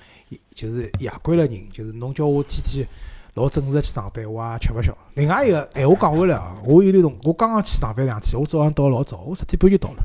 [0.57, 1.57] 就是夜归了人。
[1.71, 2.85] 就是侬叫我天天
[3.35, 4.93] 老准时去上班，我也吃勿消。
[5.15, 10.03] 另外一个，闲话讲回来啊，我有点同我刚刚去上班两天，我早上到老早，我十点半就到了。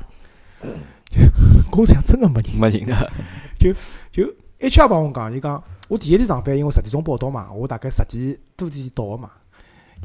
[1.71, 3.05] 公司上真个没人，没人啊！
[3.59, 3.73] 就
[4.11, 9.29] 就 HR 帮我讲，伊讲我第一天上班，因为十点钟报到嘛，我大概十点多点到个嘛。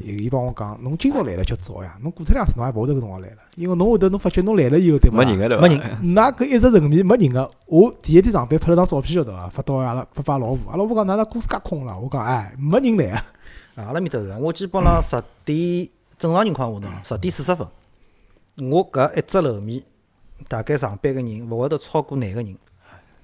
[0.02, 5.18] 伊帮我讲，侬今朝来了就早呀，侬过脱两天侬也勿会得搿辰光来了，因为侬后头侬发觉侬来了以后对伐？
[5.18, 5.68] 没人个对伐？
[5.68, 7.46] 没人，那搿一直人面没人个。
[7.66, 9.48] 我第一天上班拍了张照片晓得伐？
[9.48, 11.98] 发到阿拉发发老婆，阿拉婆讲哪能公司介空了？
[11.98, 13.24] 我讲哎，没人来啊！
[13.76, 17.66] 阿拉面搭是，我基本上十点正常情况下头，十点四十分，
[18.70, 19.82] 我搿一只楼面。
[20.48, 22.56] 大概上班个人勿会得超过廿个人，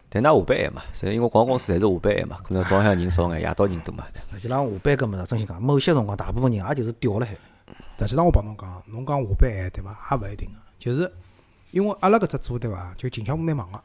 [0.09, 4.05] 但㑚下班晚嘛，所以因为广告公司侪是下班晚嘛，可能早向人少眼，夜到人多嘛。
[4.15, 7.37] 实际上下班搿物事，真心讲，某些辰光大部分人也就是吊了海。
[7.99, 9.99] 实际上我帮侬讲，侬讲下班晚对伐？
[10.11, 11.11] 也勿一定个，就是
[11.71, 12.93] 因为阿拉搿只组对伐？
[12.97, 13.81] 就近腔部蛮忙个，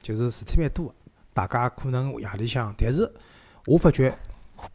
[0.00, 0.94] 就是事体蛮多个，
[1.34, 3.10] 大家可能夜里向，但是
[3.66, 4.16] 我发觉，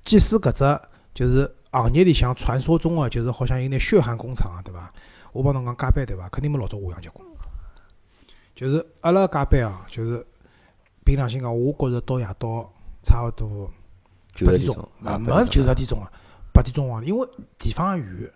[0.04, 0.80] 即使搿只
[1.13, 4.92] 就是行业里向传说中个，就是好像有眼血汗工厂啊，对伐？
[5.32, 6.30] 我帮侬讲加班对伐？
[6.30, 7.28] 肯定没老早下乡结棍。
[8.63, 10.26] 就是阿拉加班啊，就是
[11.04, 12.71] 凭良心讲，我觉着到夜到
[13.04, 13.69] 差勿多
[14.45, 16.10] 八点钟，啊，没九十点钟啊，
[16.54, 18.32] 八点钟往里，因为地方也远，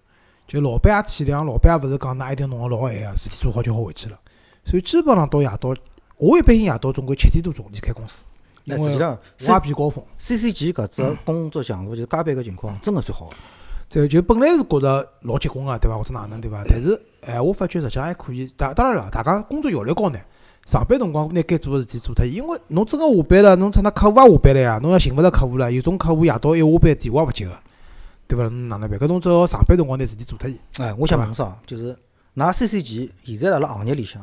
[0.46, 4.20] 就老板也体谅，老板也勿是讲㑚一定弄个老晚啊，事体做好就好回去了。
[4.66, 5.74] 所以基本上到夜到，
[6.18, 8.26] 我一般性夜到总归七点多钟离开公司，
[8.66, 10.04] 因为挖比高峰。
[10.18, 13.30] C C G 搿只工作强度就加班个情况真个算好。
[13.90, 15.98] 这就本来是觉着老结棍个，对伐？
[15.98, 16.62] 或者哪能，对伐？
[16.68, 17.02] 但是。
[17.28, 18.48] 哎，我发觉实际上还可以。
[18.56, 20.18] 当当然了，大家工作效率高呢。
[20.66, 25.72] 上班辰光拿该做个事体做脱，因为侬真个下班了，侬趁那客户也下班了呀，侬要寻勿着客户了。
[25.72, 27.52] 有种客户夜到一下班电话也勿接个，
[28.28, 28.44] 对伐？
[28.44, 29.00] 侬哪能办？
[29.00, 30.58] 搿侬只好上班辰光拿事体做脱伊。
[30.80, 31.56] 哎，我想问啥？
[31.66, 31.98] 就是
[32.36, 34.22] 㑚 CCG 现在辣辣行业里向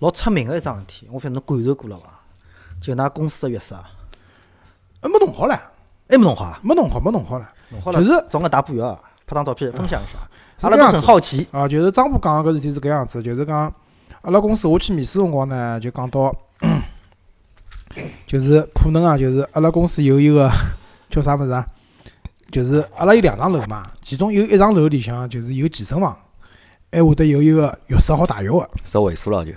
[0.00, 2.20] 老出名个一桩事体，我反正感受过了伐？
[2.80, 3.76] 就㑚公司个月色，
[5.00, 5.58] 还没弄好唻，
[6.08, 6.60] 还没弄好啊？
[6.62, 7.44] 没弄好，没弄好唻。
[7.70, 10.18] 弄好了，就是找个大补药，拍张照片分享一下。
[10.64, 13.72] 阿拉都很好奇啊，就是张波讲个搿事体是搿样子，就是讲
[14.22, 16.34] 阿拉公司我去面试辰光呢，就讲到
[18.26, 20.50] 就是可能啊，就是阿拉公司有一个
[21.10, 21.66] 叫啥物事啊？
[22.50, 26.16] 就是阿拉有两幢楼嘛，其中有一幢楼里向就是有健身房，
[26.92, 29.52] 还会得有一个浴室好汏浴个，少位数了就。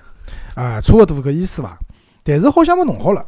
[0.55, 1.77] 啊，差勿多搿意思伐？
[2.23, 3.25] 但是好像没弄好了。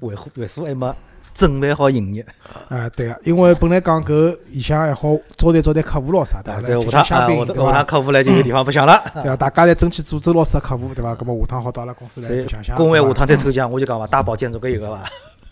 [0.00, 0.92] 维护卫生还没
[1.34, 2.24] 准备好营业。
[2.68, 7.86] 啊，对个，因为本来讲搿里向还好招待招待客户咯啥的，在来下趟啊，请嘉宾，下对伐趟下趟？
[7.86, 9.02] 客户来就有地方白相了。
[9.22, 9.36] 对啊？
[9.36, 11.14] 大家侪争取做周老师个客户，对伐？
[11.14, 12.76] 搿么下趟好到阿拉公司来想想。
[12.76, 15.02] 工会下趟再抽奖，我就讲伐，大保健总归有个伐？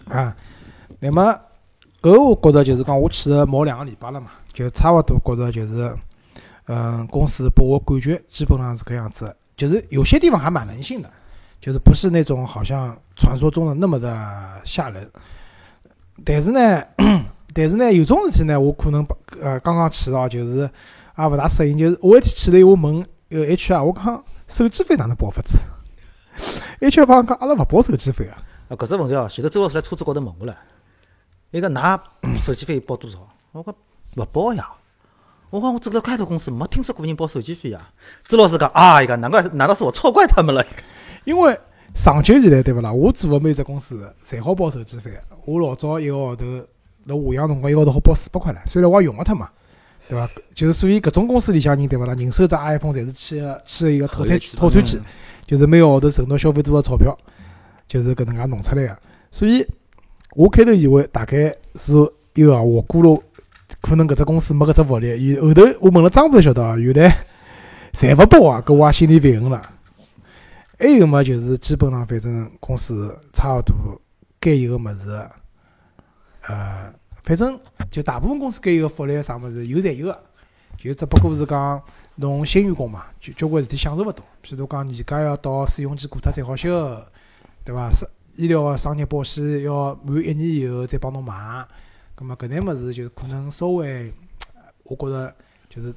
[0.16, 0.36] 啊，
[0.98, 1.34] 那么
[2.02, 5.94] 搿我觉着就是讲，我去了毛两个礼拜了嘛，就差勿多觉着就是，
[6.66, 11.10] 嗯，公司拨我感觉基本上是搿样子的，就是有些地方还蛮人性的，
[11.60, 14.16] 就是不是那种好像传说中的那么的
[14.64, 15.08] 吓人。
[16.24, 16.82] 但是呢，
[17.54, 20.68] 但是呢，有种事体呢，我可能把呃刚刚去哦就是
[21.18, 25.58] 也勿大适应，就是我一天去了以后，我问呃 HR，我讲手机费哪能报法子
[26.80, 28.42] ？HR 帮我讲阿拉勿报手机费啊。
[28.68, 30.56] 啊，搿只问题哦，前头周老师来车子高头问我了，
[31.50, 32.00] 伊讲㑚
[32.36, 33.18] 手机费报多少？
[33.52, 33.74] 我讲
[34.16, 34.68] 勿报呀。
[35.50, 37.80] 我讲我走了介多公司，没听说过人报手机费呀。
[38.28, 40.64] 周老师讲啊，伊讲难怪，难道是我错怪他们了？
[41.24, 41.58] 因为
[41.92, 42.92] 长久以来对勿啦？
[42.92, 45.22] 我做个每只公司侪好报手机费的。
[45.50, 46.44] 我老早一个号头
[47.06, 48.58] 辣华阳辰光，一个号头好包四百块唻。
[48.66, 49.50] 虽然我也用勿脱嘛，
[50.08, 50.30] 对伐？
[50.54, 52.14] 就是所以搿种公司里向人对勿啦？
[52.14, 55.00] 人手只 iPhone 侪是签个签个一个套餐套餐机，
[55.44, 57.18] 就是每个号头存到消费多少钞票，
[57.88, 58.96] 就是搿能介弄出来个。
[59.32, 59.66] 所以
[60.36, 61.94] 我开头以为大概是
[62.34, 63.20] 一个我估了，
[63.80, 65.20] 可能搿只公司没搿只福利。
[65.20, 67.12] 伊后头我问了张部才晓得啊，原来
[67.92, 69.60] 侪勿包啊，搿我也心里烦恨了。
[70.78, 73.74] 还有么，就是基本上反正公司差勿多
[74.38, 75.28] 该有个物事，
[76.50, 77.58] 呃，反正
[77.90, 80.22] 就大部分公司该有个福利啥物事有侪有个，
[80.76, 81.80] 就只不过是讲
[82.16, 84.24] 侬新员工嘛，就交关事体享受勿到。
[84.42, 86.68] 譬如讲年假要到试用期过脱才好休，
[87.64, 87.88] 对伐？
[87.92, 91.66] 商医疗个商业保险要满一年以后再帮侬买，
[92.14, 94.12] 葛末搿眼物事就可能稍微，
[94.84, 95.34] 我觉着
[95.68, 95.94] 就是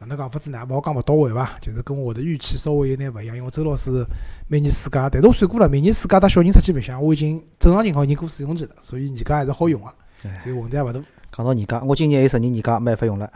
[0.00, 0.64] 哪能讲法子呢？
[0.66, 1.58] 勿好讲勿到位伐？
[1.60, 4.02] 就是跟我的预期稍微有眼勿一样，因为周老师
[4.48, 9.88] 每年暑假，但是我算过了，每年暑假带小人出去白相，我已经正常情况已经过试用期了，所以年假还是好用个，
[10.24, 10.98] 哎所以问题也勿大。
[11.30, 13.30] 讲到年假，我今年还有十年年假没办法用了，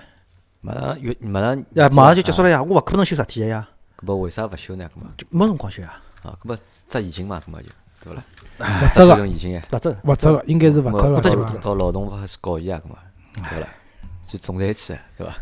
[0.62, 2.48] 马上月马上呀，马上就结束了。
[2.48, 4.88] 呀，我勿可能休十天个呀，搿么为啥勿休呢？
[4.96, 7.68] 搿么就没辰光休呀，啊，搿么只疫情嘛，搿么就
[8.02, 8.24] 对勿啦？
[8.58, 9.94] 勿责个，用疫情哎，勿走。
[10.04, 12.96] 勿责个，应该是勿责个，到劳动法去告伊啊，搿么
[13.50, 13.68] 对勿啦？
[14.26, 15.34] 去仲裁去，对伐？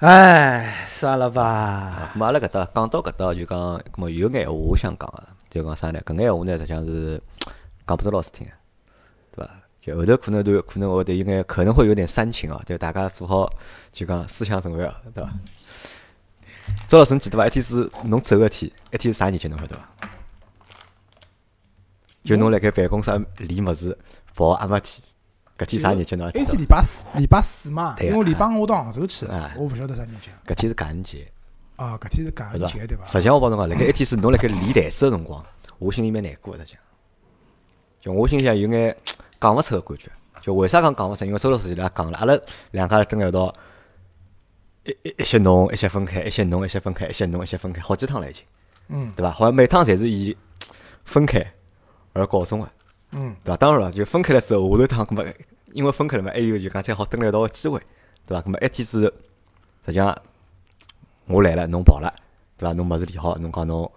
[0.00, 6.00] 哎，算了吧，咁阿拉搿搭讲到搿搭就讲，咁么有眼闲话我想讲个，就讲啥呢？
[6.06, 7.22] 搿眼话呢，实际上是
[7.86, 8.52] 讲拨周老师听个，
[9.36, 9.52] 对伐？
[9.82, 13.52] 就后头可能都可能会得有眼可能会有点煽情哦，就大家做好
[13.92, 15.30] 就讲思想准备哦，对伐？
[16.88, 17.46] 周老师，侬记得伐？
[17.46, 19.86] 一天是侬走个天，一天是啥日节侬晓得伐？
[22.24, 23.98] 就侬辣盖办公室理物事
[24.34, 25.02] 跑阿没天，
[25.60, 26.44] 搿天啥日节侬还记那？
[26.46, 30.30] 天礼拜四，礼拜四嘛，因为礼拜五我到杭州去哎，我勿晓得啥日节。
[30.46, 31.30] 搿天是感恩节。
[31.76, 33.04] 啊，搿天是感恩节对伐？
[33.04, 35.44] 实际上我帮侬讲，辣盖 一天是侬辣盖理台子个辰光，
[35.78, 36.80] 我心里蛮难过个，实际上，
[38.00, 38.96] 就我心里向有眼
[39.38, 40.10] 讲勿出个感觉。
[40.40, 41.26] 就为啥讲讲勿出？
[41.26, 42.34] 因为周老师伊拉讲了，阿拉
[42.70, 43.54] 两家蹲辣一道，
[44.84, 48.42] 一一一些弄，一些分开，一些侬，一些分开，一些侬，一些分开，好几趟了已经，
[48.88, 49.30] 嗯对伐？
[49.30, 50.34] 好像每趟侪是以
[51.04, 51.44] 分开
[52.14, 52.70] 而告终个，
[53.12, 53.56] 嗯，对伐？
[53.58, 55.24] 当然了，就分开了之后，下头趟搿么，
[55.72, 57.78] 因为分开了嘛，还有就讲再好蹲辣一道个机会，
[58.26, 58.42] 对伐？
[58.42, 59.12] 搿么一天是实
[59.86, 60.16] 际上
[61.26, 62.12] 我来了，侬跑了，
[62.56, 62.72] 对伐？
[62.74, 63.90] 侬物事理好，侬讲侬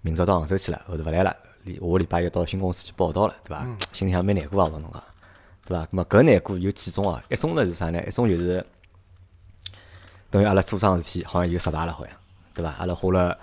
[0.00, 3.66] 明朝到杭州去了，后头勿来了，礼下个礼拜一到新公司去报道了，对伐？
[3.92, 5.02] 心里向蛮难过啊，我帮侬讲，
[5.66, 5.84] 对伐？
[5.84, 7.22] 咁么搿难过有几种啊？
[7.30, 8.02] 一种呢是啥呢？
[8.04, 8.64] 一种就是
[10.30, 12.14] 等于阿拉做桩事体好像又失败了，好像，
[12.52, 12.70] 对伐？
[12.78, 13.38] 阿拉花了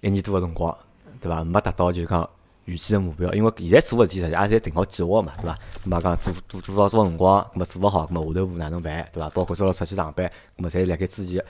[0.00, 0.76] 一年多个辰光，
[1.20, 1.42] 对伐？
[1.42, 2.28] 没达到就讲
[2.66, 5.58] 预计个目标，因为现在做个事体实际也侪定好计划嘛，对伐？
[5.84, 9.30] 咁么讲做做做到多少辰光，咁么做勿好，咁么下头步哪能办，对伐？
[9.30, 10.26] 包括朝出去上班，
[10.58, 11.44] 咁么侪辣盖之前，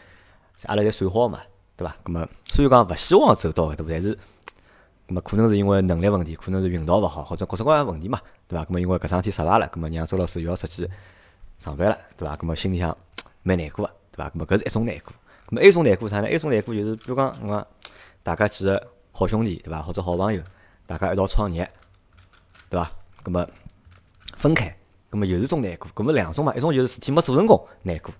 [0.66, 1.40] 阿拉侪算好嘛，
[1.76, 1.96] 对伐？
[2.04, 4.14] 咁么所以讲勿希望走到搿度，但是，
[5.08, 8.64] 咁么可能是因为能力问题，可能是运道勿好，或者各种各样问题嘛，对伐？
[8.64, 10.88] 咁么因为搿桩事体失败了，咁么让周老师又要出去
[11.58, 12.36] 上班了，对伐？
[12.36, 12.96] 咁么心里向
[13.42, 14.28] 蛮难过个，对伐？
[14.30, 15.12] 咁么搿是一种难过。
[15.48, 16.22] 咁么还有一种难过啥呢？
[16.24, 17.66] 还有一种难过就是，比如讲，我讲
[18.22, 19.80] 大家几个好兄弟，对伐？
[19.80, 20.42] 或者好朋友，
[20.86, 21.68] 大家一道创业，
[22.70, 22.90] 对伐？
[23.24, 23.46] 那么
[24.36, 24.74] 分开，
[25.10, 25.90] 那么又是一种难过。
[25.96, 28.12] 那么两种嘛，一种就是事体没做成功，难过；，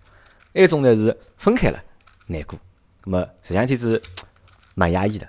[0.53, 1.81] 还一种呢是分开了，
[2.27, 2.59] 难过。
[3.05, 4.03] 那么实际上天是
[4.75, 5.29] 蛮压抑的，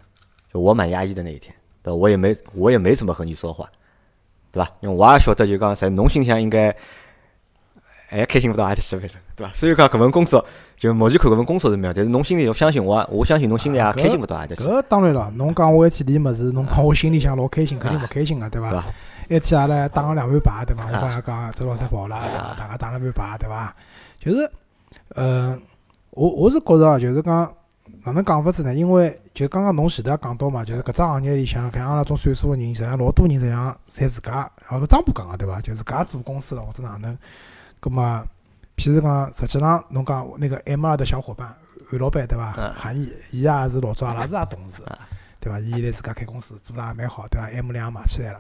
[0.52, 1.95] 就我蛮压抑的那一天，对吧？
[1.95, 3.69] 我也没我也没怎么和你说话，
[4.52, 4.71] 对吧？
[4.82, 6.76] 因为我也晓得就讲在侬心里向应该
[8.10, 9.54] 还开心勿到阿里去，反正对伐？
[9.54, 10.46] 所以讲搿份工作，
[10.78, 14.63] 就目前看搿份工作是蛮好，但是侬心里要相信我，我相信侬心里也开心勿到阿里去。
[14.63, 18.84] 搿当然了，侬讲我一天理物事，侬讲我心里向老开心，肯定勿开心个，对伐？
[19.30, 20.86] 一天阿拉打了两盘牌，对伐？
[20.86, 22.56] 我帮伊讲周老师跑了，对伐？
[22.58, 23.76] 大家打了盘牌，对伐？
[24.20, 24.50] 就是，
[25.10, 25.60] 呃，
[26.12, 27.54] 我我是觉着啊，就是讲
[28.06, 28.74] 哪能讲法子呢？
[28.74, 35.60] 因为就刚刚侬前头也讲到嘛，就是搿只行业里向，像阿拉种岁数个人，实际上老多人实际上侪自家，哦，搿张波讲个对伐？
[35.60, 37.17] 就自家做公司了或者哪能？
[37.79, 38.03] 葛末，
[38.75, 41.55] 譬如讲，实际上侬讲那个 M 二的小伙伴
[41.89, 42.51] 韩老板对伐？
[42.75, 44.81] 韩毅，伊也是老早阿拉是也同事，
[45.39, 45.59] 对伐？
[45.59, 48.39] 伊现在自家开公司，做了也蛮好，对伐？M 两也买起来了。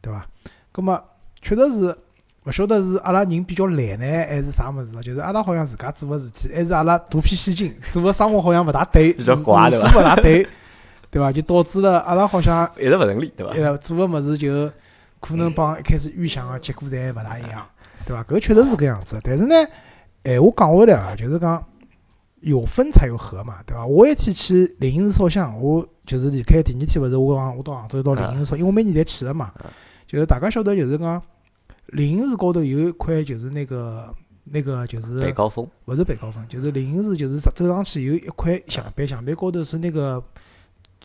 [0.00, 0.26] 对伐？
[0.72, 1.02] 葛末
[1.40, 1.96] 确实是
[2.44, 4.92] 勿晓得是阿拉人比较懒呢，还是啥物事？
[5.02, 9.98] 就是阿拉好像自家做个事体，还是阿拉独辟蹊径，做个生活好像勿大对， 比较怪对伐？
[9.98, 10.46] 勿大对，
[11.10, 11.32] 对伐？
[11.32, 13.76] 就导致了阿拉好像一直勿顺利，对伐？
[13.78, 14.70] 做个物事就
[15.18, 17.66] 可能帮一开始预想个结果侪勿大一样，
[18.06, 18.24] 对伐？
[18.24, 19.20] 搿确实是搿样子。
[19.22, 19.54] 但是呢，
[20.24, 21.62] 闲话讲回来啊，就是讲
[22.40, 23.84] 有分才有合嘛，对伐？
[23.84, 29.52] 我一天去灵隐寺烧香，我就是离开第二天，勿是我讲我到杭州到灵隐寺烧，因为我每年侪去个嘛。
[30.06, 31.20] 就是大家晓得，就是讲
[31.88, 34.14] 灵隐寺高头有一块，就是那个
[34.44, 40.22] 那个就是北高峰，勿是北高峰，就是灵隐寺，就是走上去有一块墙壁，墙壁高头是那个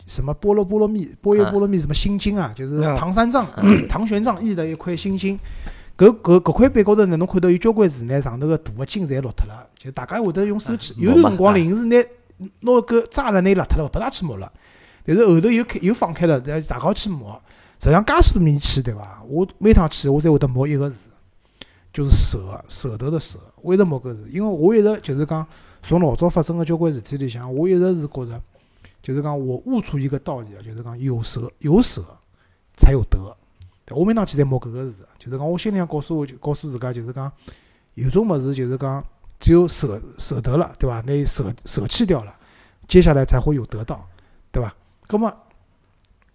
[0.05, 3.47] 什么波罗波罗蜜，波耶波罗蜜什么心经啊，就是唐三藏、
[3.89, 5.39] 唐玄奘译的一块心经。
[5.97, 11.97] 搿搿搿块板高头呢，侬看到有交关字呢，上头个大个金侪落脱了，就大家会得用手去，有段辰光灵隐寺拿
[12.61, 14.51] 拿个扎了拿伊落脱了，拨大去摸了，
[15.05, 17.41] 但是后头又开又放开了，大家去摸。
[17.79, 19.23] 实际上，介许多年去，对伐？
[19.27, 21.09] 我每趟去，我侪会得摸一个字，
[21.91, 23.39] 就是舍，舍得的舍。
[23.63, 24.29] 为什么搿字？
[24.31, 25.43] 因为我一直就是讲，
[25.81, 28.39] 从老早发生个交关事体里向，我一直是觉着，
[29.01, 32.03] 就是讲我悟出一个道理啊，就是讲有舍有舍
[32.77, 33.35] 才有得。
[33.93, 37.31] 我每趟去侪摸搿个字，就是讲我心里向告诉我，就告诉自家，就是讲
[37.93, 39.03] 有种物事，就是讲
[39.39, 41.01] 只有舍舍得了，对伐？
[41.05, 42.35] 那舍舍弃掉了，
[42.87, 44.07] 接下来才会有得到，
[44.51, 44.73] 对伐？
[45.07, 45.33] 葛么。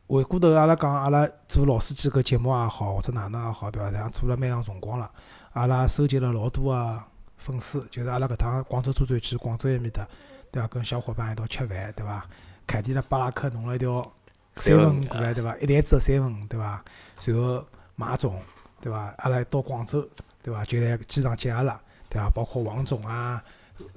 [0.08, 3.90] 回过头，阿拉讲，阿拉做老司机搿节目也好，或者哪能也好，对伐？
[3.90, 5.10] 像做了蛮长辰光了，
[5.52, 7.02] 阿拉收集了老多个
[7.36, 10.06] 粉丝，就是阿拉搿趟广州车展去广州埃面搭，
[10.52, 10.68] 对伐？
[10.68, 12.24] 跟小伙伴一道吃饭，对伐？
[12.68, 14.00] 凯迪拉巴拉克弄了一条
[14.54, 15.56] 三文鱼过来，对伐？
[15.56, 16.84] 一台子三文鱼，对伐？
[17.24, 18.40] 然后马总，
[18.80, 19.14] 对伐？
[19.18, 20.06] 阿拉到广州，
[20.42, 20.64] 对伐？
[20.64, 22.28] 就来机场接阿拉，对伐？
[22.30, 23.42] 包括王总啊，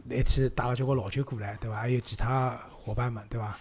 [0.09, 1.77] 一起带了交关老酒过来，对伐？
[1.77, 3.57] 还有其他伙伴们，对伐？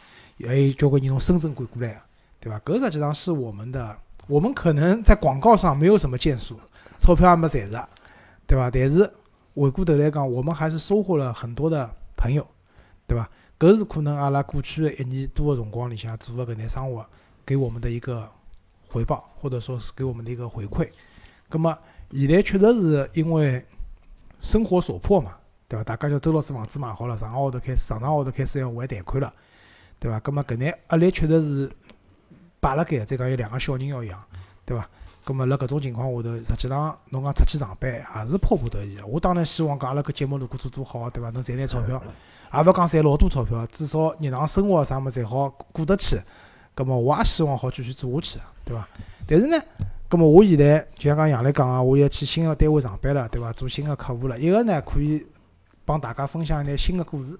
[0.47, 2.01] 还有交关人从深圳赶过来。
[2.40, 2.62] 对吧？
[2.64, 6.57] 搿实际上是我们的，我们可能在广告上没有什么建树，
[6.97, 7.88] 钞票也没赚着，
[8.47, 8.71] 对吧？
[8.73, 9.12] 但是
[9.57, 12.47] 回过头来讲，我们还是收获了很多的朋友，
[13.09, 13.29] 对吧？
[13.59, 17.05] 搿是可能阿拉过去的一年多的辰光里向做的搿眼生活
[17.44, 18.31] 给我们的一个
[18.88, 20.88] 回报，或者说是给我们的一个回馈。
[21.48, 21.77] 葛么
[22.12, 23.64] 现在确实是因为
[24.40, 25.37] 生活所迫嘛，
[25.68, 25.85] 对伐？
[25.85, 29.33] 大家叫周老师房子买好了，上个号头开始，上上号头开始要还贷款了，
[29.98, 30.18] 对吧？
[30.20, 31.72] 葛么搿眼压力确实是。
[32.61, 34.20] 摆辣盖，再讲有两个小人要养，
[34.64, 34.85] 对伐？
[35.24, 38.98] 葛末辣搿种情况下头，实际上侬讲出去上班也是迫不得已。
[39.07, 41.31] 我当然希望讲阿拉搿节目如果做做好，对伐？
[41.31, 42.03] 能赚点钞票，
[42.53, 46.20] 也勿讲赚老多钞票，至少日常生活啥物事侪好过得去。
[46.74, 48.87] 葛末我也希望好继续做下去，对伐？
[49.27, 49.59] 但是呢，
[50.09, 53.51] 葛末我现在就像讲杨澜讲啊，我要去新个单位上班了，对伐？
[53.55, 54.39] 做新个客户了。
[54.39, 55.27] 一个呢，可以
[55.85, 57.39] 帮大家分享一点新个故事，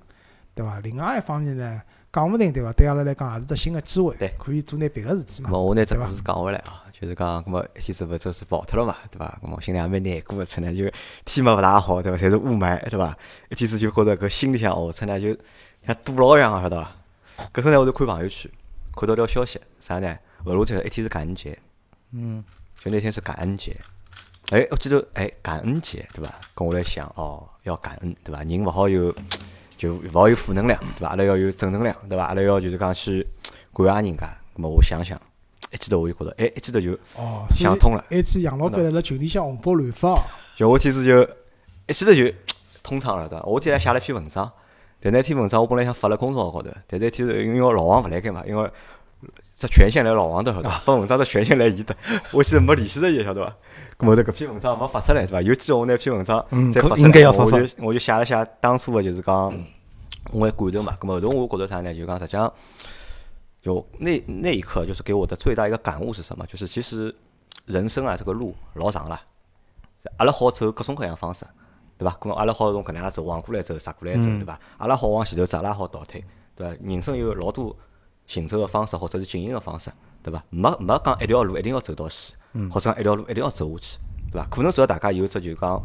[0.55, 0.81] 对伐？
[0.81, 1.83] 另外一方面呢。
[2.11, 2.73] 讲勿定对伐？
[2.73, 5.51] 对阿拉来讲也是只新个机会，可以做眼别个事体嘛。
[5.53, 9.39] 我拿只故事讲回来啊，就是讲，那么一天子勿就是跑脱了嘛，对伐？
[9.43, 10.91] 那么心里也蛮难过个，出呢就
[11.27, 12.17] 天嘛勿大好，对伐？
[12.17, 13.15] 侪是雾霾，对伐？
[13.51, 15.37] 一天子就觉着搿心里向哦，出呢就
[15.87, 16.91] 像堵牢一样个，晓得伐？
[17.53, 18.51] 搿时候呢，我就看朋友圈，
[18.97, 20.17] 看到条消息，啥呢？
[20.45, 21.59] 俄罗斯一天是感恩节，
[22.13, 22.45] 嗯，
[22.81, 23.77] 就那天是感恩节。
[24.51, 26.35] 哎，我记得哎，感恩节，对伐？
[26.55, 28.43] 跟我来想哦，要感恩，对伐？
[28.43, 29.15] 人勿好有。
[29.77, 31.11] 就勿好有负能量，对伐？
[31.11, 32.25] 阿拉要有正能量，对伐？
[32.25, 33.25] 阿拉要就是讲去
[33.73, 34.27] 感谢人家。
[34.57, 35.17] 咁么我想想，
[35.73, 36.99] 一记头我就觉着，哎，一记头就
[37.49, 38.05] 想通了。
[38.11, 40.21] 一记杨老板辣辣群里向红包乱发，
[40.57, 41.23] 就我其实就
[41.87, 42.29] 一记头就
[42.83, 43.45] 通畅了，对伐？
[43.45, 44.51] 我今天写了篇文章，
[44.99, 48.69] 但那篇文章我本来想发辣公众号高头，但是一天因为老王勿来盖嘛，因为
[49.55, 50.79] 只权限来老王的，晓得伐？
[50.79, 51.97] 发文章只权限来伊的，
[52.33, 53.57] 我现在没联系着伊，晓得伐？
[53.99, 55.43] 咁么头搿篇文章没发出来，对伐？
[55.43, 59.53] 有机会我拿篇文章再发出来，我就我就写了写当初个就是讲
[60.31, 60.97] 我个感受嘛。
[61.01, 61.93] 咁么后头我觉得啥呢？
[61.93, 62.53] 就讲实际上，
[63.61, 66.47] 就那那一刻就是给我的最大一个感悟是什么？
[66.47, 67.13] 就是其实
[67.67, 69.21] 人生啊，这个路老长了，
[70.19, 71.45] 阿拉好走各种各样方式，
[71.99, 72.17] 对伐？
[72.21, 74.61] 咁么阿拉好从搿能样走，往过来走，直过来走，对伐？
[74.77, 76.77] 阿拉好往前头走，阿拉好倒退，对伐？
[76.81, 77.77] 人生有老多
[78.29, 79.91] 行走个方式，或者是经营个方式，
[80.23, 80.41] 对伐？
[80.51, 82.35] 没没讲一条路一定要走到死。
[82.71, 83.99] 或者讲一条路一定要走下去，
[84.33, 84.47] 对伐？
[84.49, 85.83] 可能只要大家有只就讲，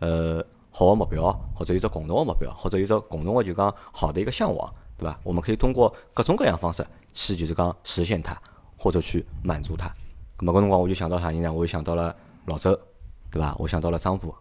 [0.00, 5.18] 呃好个目标，或者有只共同个目标，或者有只共同个就讲好的一个向往，对伐？
[5.22, 8.36] 我们可以通过各种各样方式去就是讲实现它，
[8.76, 9.88] 或者去满足它。
[10.38, 11.52] 咁么搿辰光我就想到啥人呢？
[11.52, 12.14] 我就想到了
[12.46, 12.78] 老周，
[13.30, 13.54] 对伐？
[13.58, 14.34] 我想到了张波，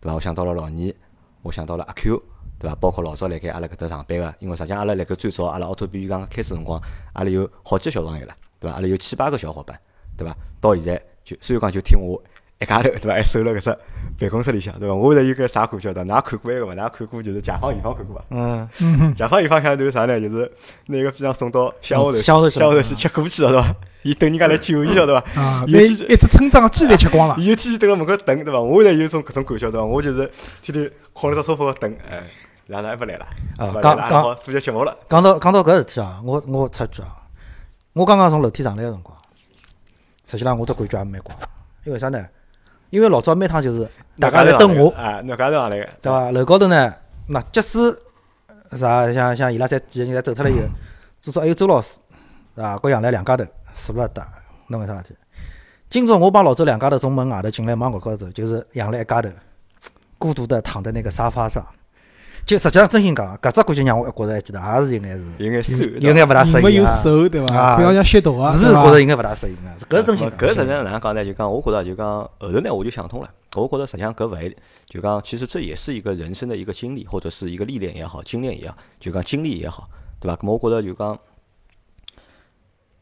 [0.00, 0.14] 对伐？
[0.14, 0.94] 我想到了老倪，
[1.42, 2.22] 我想到了阿 Q。
[2.58, 2.74] 对伐？
[2.76, 6.80] 包括老早辣盖阿拉搿搭上班个，因为实际上阿拉辣盖最早阿拉奥拓比刚刚开始辰光，
[7.12, 8.76] 阿拉有好几个小朋友了，对伐？
[8.76, 9.78] 阿拉有七八个小伙伴，
[10.16, 10.34] 对伐？
[10.60, 12.22] 到现在就虽然讲就听我
[12.60, 13.10] 一家头，对伐？
[13.12, 13.78] 还守辣搿只
[14.18, 14.94] 办公室里向，对伐？
[14.94, 16.04] 我现在有个啥感觉的？
[16.04, 16.72] 㑚看过一个伐？
[16.74, 18.24] 㑚看过就是《甲方乙方》看过伐？
[18.30, 20.18] 嗯，嗯 甲方乙方向头啥呢？
[20.20, 20.50] 就是
[20.86, 23.76] 拿个非常送到乡下头，乡下头去乡下头去吃苦去了，对伐？
[24.02, 25.40] 伊等人家来救伊，晓得伐？
[25.40, 27.34] 啊，有一只村长鸡侪吃光了。
[27.38, 28.60] 伊天天蹲辣门口等，对伐？
[28.60, 29.84] 我现在有种搿种感觉，对伐？
[29.84, 30.30] 我就是
[30.62, 32.22] 天天靠辣只沙发高等，哎，
[32.66, 33.26] 两人还勿来了，
[33.58, 34.96] 啊刚刚做些节目了。
[35.08, 37.14] 讲到讲到搿事体啊，我我插一句啊，
[37.92, 39.16] 我刚刚从楼梯上来个辰光，
[40.26, 41.34] 实际上我只感觉也蛮怪，
[41.84, 42.26] 因为啥呢？
[42.90, 43.88] 因为老早每趟就是
[44.18, 46.30] 大家来等我，啊，侬家头上来个，对伐？
[46.32, 46.94] 楼高头呢，
[47.28, 47.96] 那即使
[48.72, 50.66] 啥像像伊拉侪几个人侪走脱了以后，
[51.20, 52.00] 至少还有周老师，
[52.54, 52.76] 对伐？
[52.78, 53.44] 和杨澜两家头
[53.74, 54.28] 舍不得搭，
[54.68, 55.16] 弄个啥事体？
[55.88, 59.30] 今朝我帮老周两家头从门外头进来往搿高头走，就是杨澜一家头
[60.18, 61.64] 孤独的躺在那个沙发上。
[62.46, 67.02] 就实际上真心讲，搿只感觉让我觉着还记得，也是应该是有眼酸，有眼勿大适人没有应啊。
[67.02, 67.54] 手对伐？
[67.56, 70.38] 啊不要像吸毒啊，是觉着应该勿大适应啊，搿是真心讲。
[70.38, 71.24] 搿实际上哪能讲呢？
[71.24, 73.28] 就讲我觉着就讲后头呢，我就想通了。
[73.56, 79.88] 我觉着实际上搿勿会，就讲其实这也是一个人生的一个经历，或者是一个历练也好，经验也好，就讲经历也好，
[80.20, 80.36] 对伐？
[80.36, 81.18] 咁么我觉着就讲，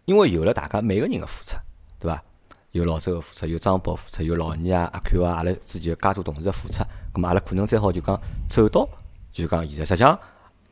[0.06, 1.54] 因为有了大家每个人的付出，
[2.00, 2.22] 对伐？
[2.70, 6.82] 有老周个付出，有张博付出，有老倪啊、阿 Q 啊，阿拉之间介多同事的付出，
[7.12, 8.18] 咁么阿拉可能再好就讲
[8.48, 8.88] 走到，
[9.34, 10.18] 就讲现在实际上。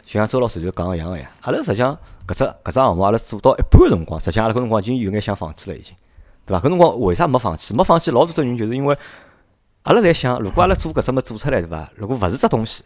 [0.04, 1.96] 就像周老师就讲个一样个呀，阿拉实际上
[2.26, 5.94] 搿只搿只项目阿拉做到一半个辰光，实际上阿拉搿辰光已经有眼想放弃了，已经，
[6.44, 6.58] 对伐？
[6.58, 7.72] 搿辰光为啥没放弃？
[7.72, 8.98] 没放弃老多只原因就是因为
[9.84, 11.88] 阿拉来想，如果阿拉做搿只么做出来，对伐？
[11.94, 12.82] 如果勿是只东西，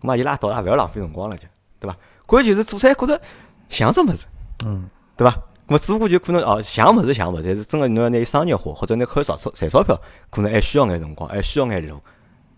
[0.00, 1.42] 咁么伊拉倒也勿要浪费辰光了，就
[1.78, 1.94] 对伐？
[2.24, 3.20] 关键就是做出来觉着
[3.68, 4.24] 像只物事，
[4.64, 4.88] 嗯，
[5.18, 5.36] 对伐？
[5.66, 10.00] 咁么只不过就可能哦，像物事像物事，但是真个侬要拿伊商业化，或者拿靠赚钞赚钞票，
[10.30, 12.00] 可能还需要眼辰光，还需要眼路，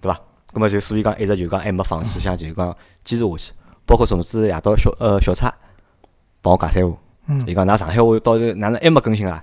[0.01, 0.21] 对伐？
[0.53, 2.67] 咁么就所以讲一直就讲还没放弃，想就是讲
[3.05, 3.53] 坚持下去。
[3.87, 5.53] 包括上次夜到小呃小蔡
[6.43, 6.97] 帮我讲三胡，
[7.27, 9.43] 嗯伊讲㑚上海话到时哪能还没更新啊？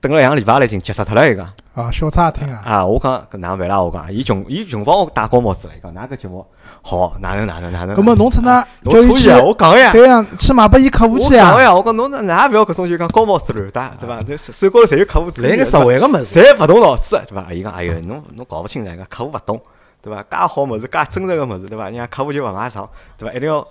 [0.00, 3.82] 等了两个礼拜了已经急死脱了，伊讲啊，小差听啊，啊，我讲搿哪能办啦？
[3.82, 6.46] 我讲伊穷伊穷帮我戴高帽子了，伊讲㑚搿节目
[6.82, 7.96] 好哪能哪能哪能？
[7.96, 9.30] 葛么侬趁他侬叫伊去！
[9.30, 11.46] 我讲个呀，对呀，去买拨伊客户去呀。
[11.46, 14.22] 我，讲个呀，我讲侬哪勿要搿种就讲高帽子乱戴，对伐？
[14.22, 17.52] 就手手高头侪有客户资源，来个实惠个物事，侪勿动脑子，对伐？
[17.52, 19.60] 伊讲，哎哟，侬侬搞勿清爽，伊讲客户勿懂，
[20.00, 20.22] 对伐？
[20.22, 21.84] 介好物事，介真实个物事，对伐？
[21.84, 23.34] 人家客户就勿买账，对伐？
[23.34, 23.66] 一定要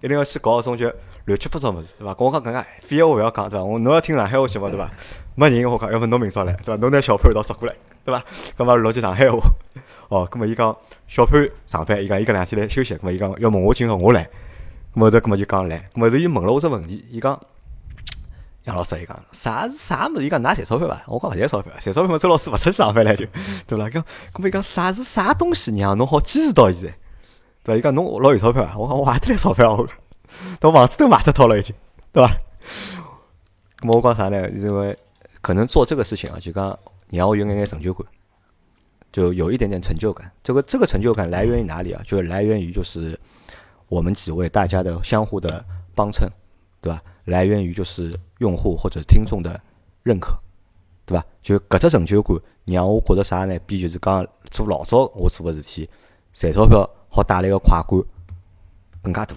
[0.00, 0.92] 一定要去搞搿种就
[1.24, 2.14] 乱七八糟物事，对伐？
[2.14, 3.64] 跟我讲搿个废话勿要讲，对伐？
[3.64, 4.90] 我侬要听上海话节目，对伐？
[5.34, 6.80] 没人我讲，要么侬明朝来，对伐？
[6.80, 8.24] 侬拿小潘一道捉过来，对伐？
[8.56, 9.38] 葛末录句上海话，
[10.08, 14.24] 哦，葛末伊讲小潘上班，伊讲伊搿两天来休息，葛末伊讲要问我今朝我来，
[14.94, 17.38] 葛末后头葛末就讲来，葛末后头伊问了我只问题，伊讲。
[18.64, 20.26] 杨老师伊讲啥是啥物事？
[20.26, 21.02] 伊讲㑚赚钞票伐？
[21.06, 23.26] 我讲勿赚钞票，赚钞票嘛，周老师勿出去上班了就，
[23.66, 23.88] 对伐？
[23.88, 24.02] 讲，
[24.34, 26.94] 搿么伊讲啥是啥东西让侬好坚持到现在？
[27.64, 27.78] 对伐？
[27.78, 28.76] 伊讲侬老有钞票啊？
[28.76, 29.76] 我讲我还得来钞票啊？
[29.78, 29.96] 我讲，
[30.60, 31.74] 等房子都买得套了已经，
[32.12, 32.36] 对伐？
[33.78, 34.50] 搿么我讲啥呢？
[34.50, 34.96] 因为
[35.40, 38.06] 可能做这个事情啊，就讲让我有眼眼成就感，
[39.10, 40.30] 就有一点点成就感。
[40.42, 42.02] 这个这个成就感来源于哪里啊？
[42.04, 43.18] 就是来源于就是
[43.88, 46.28] 我们几位大家的相互的帮衬，
[46.82, 47.00] 对伐？
[47.24, 49.58] 来源于就是用户或者听众的
[50.02, 50.36] 认可，
[51.06, 51.24] 对伐？
[51.42, 52.36] 就搿只成就感
[52.66, 53.58] 让我觉着啥呢？
[53.66, 55.88] 比就是讲做老早我做个事体
[56.32, 58.02] 赚钞票好带来个快感
[59.02, 59.36] 更加大。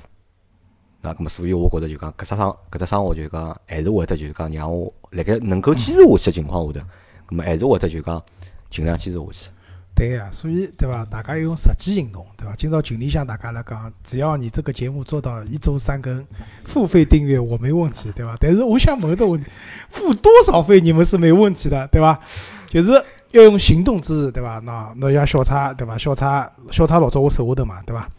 [1.02, 2.40] 那咁么，所以我觉着就讲搿只生
[2.72, 6.86] 搿只生活就讲还是会得就讲让我辣盖能够坚持下去个情况下头，
[7.28, 8.24] 咁么还是会得就讲
[8.70, 9.50] 尽量坚持下去。
[9.96, 11.06] 对呀，所以对伐？
[11.06, 12.56] 大家要用实际行动，对伐？
[12.56, 16.26] 今朝群里向大家来讲，只要你这个节目做到一周三更，
[16.64, 18.36] 付费订阅我没问题，对伐？
[18.40, 19.48] 但是我想问这个问题，
[19.90, 22.20] 付多少费你们是没问题的，对伐？
[22.68, 22.92] 就是
[23.32, 24.60] 要用行动支持，对伐？
[24.60, 25.96] 那那像小蔡，对伐？
[25.96, 28.10] 小蔡小蔡老早我手下头嘛，对伐？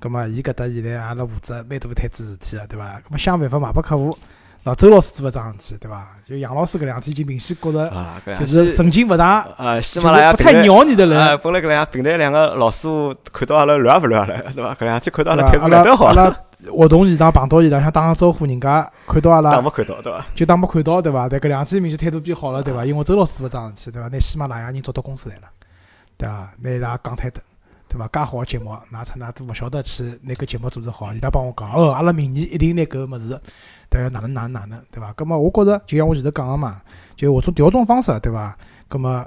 [0.00, 3.00] 葛么伊搿搭现在阿拉负责蛮大一摊子事体个，对伐？
[3.04, 4.18] 葛么想办法卖拨客户。
[4.62, 6.06] 那周老师做搿桩事体，对伐？
[6.28, 7.90] 就杨老师搿两天已经明显觉着
[8.38, 11.18] 就是神经勿大，呃，喜就是马拉雅不太鸟你的人。
[11.18, 14.74] 啊，本来搿两平台两个老师傅看到阿拉乱也勿乱了，对伐？
[14.74, 15.46] 搿两天看到阿拉？
[15.48, 16.36] 态度阿拉乱得好阿，拉
[16.70, 20.26] 活动现场碰到伊拉，想打个招呼，人家看到阿拉当没看到，对伐？
[20.34, 21.26] 就当没看到，对伐？
[21.26, 22.84] 但搿两天明显态度变好了，对伐？
[22.84, 24.08] 因为周老师做搿桩事体，对伐？
[24.08, 25.42] 拿喜马拉雅人找到公司来了，
[26.18, 26.52] 对伐？
[26.60, 27.42] 拿伊拉讲台灯，
[27.88, 28.06] 对伐？
[28.12, 33.40] 介好个节目，㑚出㑚都勿晓得去拿搿节目做得好，伊拉帮我讲，哦，阿拉明年一定拿搿物事，
[33.90, 34.08] 对伐？
[34.08, 35.12] 哪能哪能哪能，对伐？
[35.14, 36.80] 葛末我觉着，就像我前头讲个嘛，
[37.16, 38.56] 就我从调种方式，对伐？
[38.88, 39.26] 葛末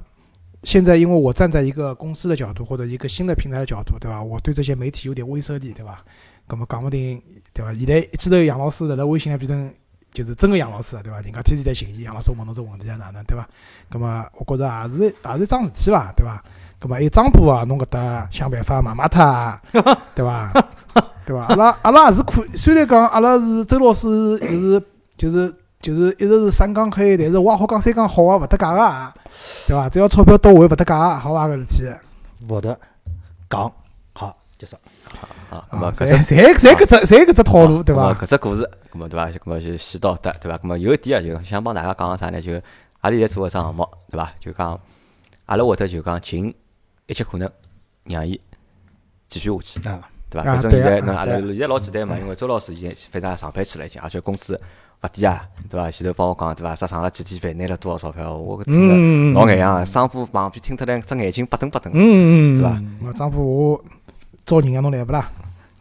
[0.63, 4.23] 现在因为我站在一个公司的角度或者一个新的平台的角度，对伐？
[4.23, 6.01] 我对这些媒体有点威慑力，对伐？
[6.47, 7.21] 咁么讲勿定，
[7.53, 7.73] 对伐？
[7.73, 9.73] 现在一记头杨老师辣辣微信里变成
[10.13, 11.19] 就是真个杨老师，对伐？
[11.19, 13.45] 人家天天来寻伊，杨老师问侬这问题啊哪能，对伐？
[13.91, 16.41] 咁么我觉着也是也是一桩事体伐，对伐？
[16.79, 19.61] 咁么还有张波啊，侬搿搭想办法骂骂他，
[20.15, 20.51] 对伐？
[21.25, 21.43] 对伐？
[21.45, 24.83] 阿拉阿拉也是可，虽然讲阿拉是周老师，就是
[25.17, 29.13] 就是就是一直是三讲黑，但是我也好讲三讲好啊，勿搭界个，
[29.67, 29.89] 对伐？
[29.89, 31.47] 只要钞票到位，勿搭界个，好伐？
[31.47, 31.95] 搿事体。
[32.49, 32.79] 勿得
[33.49, 33.71] 讲
[34.13, 34.75] 好结束。
[35.49, 38.13] 啊，咁么搿侪只侪侪搿只侪搿只套路，对伐？
[38.15, 39.27] 搿只故事，咁么对伐？
[39.29, 40.57] 咁么就先到得，对伐？
[40.57, 42.41] 咁么有一点啊，就想帮大家讲个啥呢？
[42.41, 42.53] 就
[43.01, 44.31] 阿拉现在做个只项目，对伐？
[44.39, 44.79] 就讲
[45.45, 46.53] 阿拉会得就讲尽
[47.05, 47.49] 一切可能
[48.05, 48.39] 让伊
[49.29, 49.89] 继续下去。
[49.89, 50.01] 啊，
[50.33, 50.49] 对伐？
[50.49, 54.59] 啊反正现在侬阿拉现在老简单嘛，因为周老师现在反正也上班去了已经，而且工资
[55.03, 55.91] 勿低啊，对伐？
[55.91, 56.75] 前头帮我讲对伐？
[56.75, 61.91] 啥上了几天班，拿了多少钞票，我搿听了嗯老眼痒啊，商铺旁边听脱来只眼睛白瞪白瞪。
[61.95, 63.83] 嗯对伐我张波，我
[64.45, 65.29] 招人啊，侬来勿啦？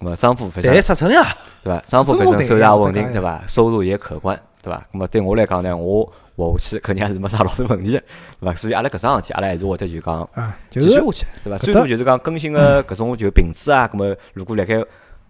[0.01, 1.23] 咁么商铺反正对出称呀，
[1.63, 1.83] 对伐？
[1.87, 3.43] 商铺反正收入也稳定，对伐？
[3.47, 4.87] 收入也可观，对伐？
[4.93, 8.01] 那么对我来讲呢，我活下去肯定还是没啥老多问题的，
[8.41, 8.55] 对伐？
[8.55, 11.59] 所以阿拉搿桩事体，阿拉还是会得就讲啊，继续下去，对伐？
[11.59, 14.83] 最多就是讲更新个搿种就品质啊，咁么如果辣盖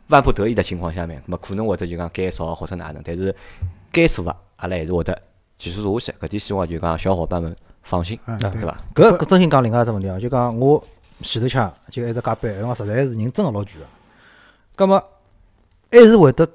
[0.09, 3.35] 万不得已的情况下面，咁么可能会得就讲减少或者哪能，但是
[3.91, 5.19] 该做个阿拉还是会得
[5.59, 6.19] 继续做下去。
[6.21, 8.77] 搿点希望就讲小伙伴们放心，啊对对伐？
[8.95, 10.83] 搿搿真心讲另外一只问题啊，就讲我
[11.23, 13.87] 前头腔就一直加班，辰光实在是人真个老倦个。
[14.75, 15.03] 葛末
[15.91, 16.47] 还是会得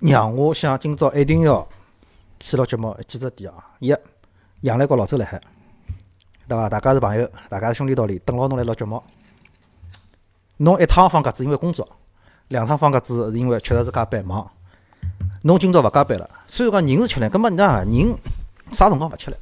[0.00, 1.66] 让我想今朝一定要
[2.40, 3.64] 去录节目几只点啊。
[3.78, 3.94] 一，
[4.62, 5.40] 杨澜和老周辣海，
[6.48, 6.68] 对伐？
[6.68, 9.00] 大家是朋友，大家是兄弟道理，等牢侬来录节目。
[10.56, 11.86] 侬一趟放鸽子，因为工作；
[12.48, 14.50] 两趟放鸽子是因为确实是加班忙。
[15.42, 18.18] 侬今朝勿加班了，虽然讲人是吃力，葛末你讲人
[18.72, 19.36] 啥辰光勿吃力？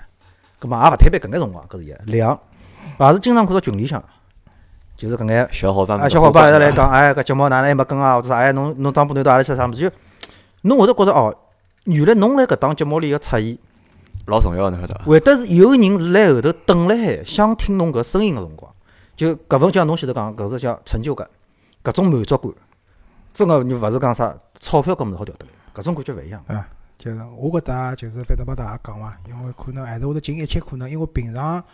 [0.59, 1.94] 葛末也勿推班搿眼辰光，搿是一。
[2.05, 2.38] 两，
[2.99, 4.03] 也是经常看到群里向，
[4.96, 9.88] 就是搿眼啊，小伙伴们，小伙伴一直来讲，哎，搿节目哪能还没跟啊，或者啥，哎，侬侬张波头到阿拉去啥物事？
[9.88, 9.96] 就
[10.62, 11.34] 侬会得觉着哦，
[11.89, 13.59] 原来侬辣搿档节目里个出现，
[14.26, 15.05] 老重要，侬晓得伐？
[15.07, 18.70] 会得是有人是辣后头等辣海，想听侬搿声音个辰光，
[19.16, 21.26] 就搿份像侬前头讲，搿是叫成就感，
[21.82, 22.53] 搿种满足感，
[23.32, 26.45] 真个你勿是讲啥钞票搿物事好调得来，搿种感觉勿一样。
[26.49, 26.68] 啊，
[26.99, 31.64] 就是我搿搭就是反正帮大家讲伐，因为可能还是会得尽一切可能，因为平常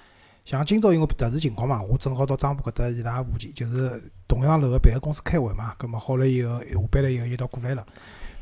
[0.45, 7.85] 像今朝因为特殊情况嘛，我正好到张浦搿搭伊拉附近，就是同样楼个别个公司开会嘛，葛末好了以后下班了以后，伊到过来了。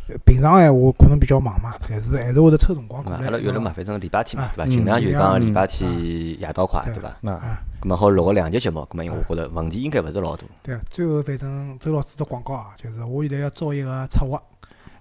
[0.09, 3.19] 呃平常闲话可能比较忙嘛，但是还是会得抽辰光过来。
[3.25, 4.69] 阿拉约了嘛，反正礼拜天嘛，啊对伐？
[4.69, 7.17] 嗯尽量就尽量讲礼拜嗯天夜到快，对对伐？
[7.21, 10.43] 那啊，咁么好录个两集节目，咁么因为我觉着问题应该勿是老大。
[10.63, 14.43] 对啊，最后反正周老师做广告啊，就是我现在要招一个策划，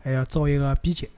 [0.04, 1.10] 还要招一个编辑，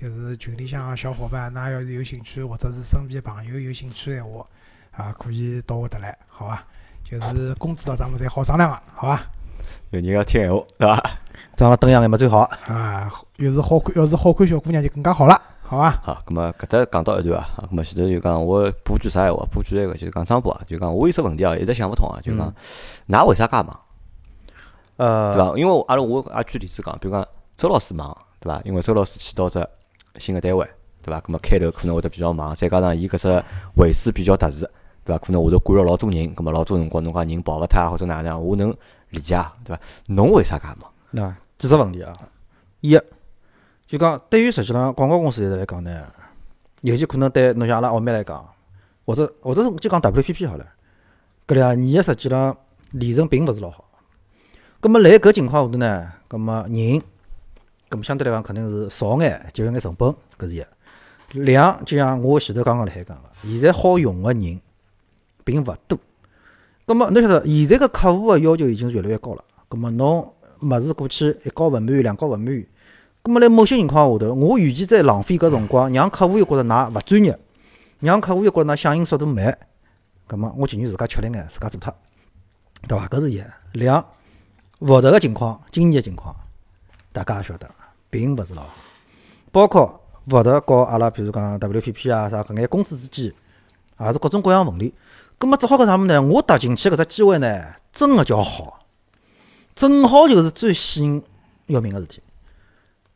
[0.00, 4.46] 就是群里向个小伙伴，㑚要是有兴趣，或者是身边的朋友有兴趣的闲话，
[4.92, 6.64] 啊，可以到我搭来，好伐？
[7.04, 9.20] 就是工资咾咱们侪好商量个，好伐？
[9.90, 11.18] 有人要听闲话，对伐？
[11.56, 12.40] 长了灯样眼嘛最好。
[12.66, 15.90] 啊，要是好看，要是好看小姑娘就更加好了，好伐？
[16.02, 19.46] 好，咁么搿搭讲到一段啊，咁么前头就讲我补句啥闲话？
[19.50, 22.52] 补句一个就是讲张波啊，就讲我有只问题啊，一直想勿通啊，就讲
[23.08, 23.80] 㑚为啥介忙，
[24.96, 25.56] 呃，对伐？
[25.56, 27.26] 因为阿拉我也举例子讲，比如讲
[27.56, 28.60] 周老师忙，对伐？
[28.64, 29.64] 因为周老师去到只
[30.18, 30.68] 新个单位，
[31.02, 31.20] 对伐？
[31.20, 33.44] 咁么开头可能会得比较忙，再加上伊搿只
[33.76, 34.66] 位置比较特殊，
[35.04, 35.18] 对伐？
[35.18, 38.74] 可能下头管了老多人，咁么老多辰光侬讲人跑勿脱啊或者哪能，我能
[39.10, 39.80] 理解，对伐？
[40.08, 40.90] 侬为啥介忙？
[41.16, 41.32] 那
[41.64, 42.14] 几只问题啊，
[42.80, 42.92] 一
[43.86, 46.12] 就讲对于实际上广告公司现在来讲呢，
[46.82, 48.46] 尤其可能对侬像阿拉澳美来讲，
[49.06, 50.66] 或者或者是就讲 WPP 好了，
[51.46, 52.54] 搿两年实际上
[52.90, 53.82] 利润并勿是老好。
[54.78, 57.02] 葛末辣搿情况下头呢，葛末人，
[57.88, 60.64] 葛末相对来讲肯定是少眼，节约眼成本，搿是一。
[61.30, 64.60] 两就像我前头刚刚辣海讲个，现在好用个人
[65.44, 65.98] 并勿多。
[66.84, 69.42] 葛末侬晓得，现在个客户个要求已经越来越高了。
[69.70, 70.34] 葛末侬
[70.64, 72.66] 物事过去一高勿满意，两高勿满意。
[73.22, 77.38] 葛末辣某些情况下头，我与其再浪费搿辰光，让客户又觉着㑚勿专业，
[78.00, 79.56] 让客户又觉着㑚响应速度慢，
[80.26, 81.94] 葛末我情愿自家吃力眼，自家做脱，
[82.86, 83.08] 对伐？
[83.08, 83.42] 搿是一。
[83.72, 84.04] 两，
[84.80, 86.36] 福特个情况，今年个情况，
[87.12, 87.66] 大家也晓得，
[88.10, 88.70] 并勿是老好。
[89.50, 93.32] 包括福特和阿拉，比如讲 WPP 啊啥搿眼公司之间，
[94.00, 94.92] 也是各种各样问题。
[95.38, 96.20] 葛末只好搿啥物事呢？
[96.20, 98.83] 我踏进去搿只机会呢，真个叫好。
[99.74, 101.22] 正好就是最吸引
[101.66, 102.22] 要命个事体。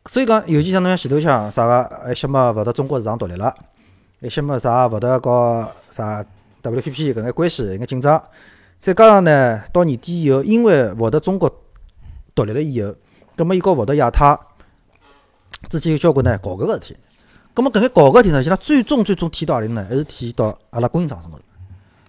[0.06, 3.54] 所以讲，尤其像侬像前头像啥个，一些么勿得中国市场独立了，
[4.20, 6.24] 一些么啥勿得和啥
[6.62, 8.22] WPP 搿眼关系、搿眼紧张，
[8.78, 11.62] 再加上呢，到年底以后，因为勿得中国
[12.34, 12.94] 独立了以后，
[13.36, 14.38] 葛末伊和勿得亚太
[15.68, 16.96] 之间有交关呢搞搿个事体。
[17.52, 19.86] 葛末搿眼搞搿事体呢，现在最终最终体现到何里呢？
[19.88, 21.44] 还是体现到阿拉供应商身高头。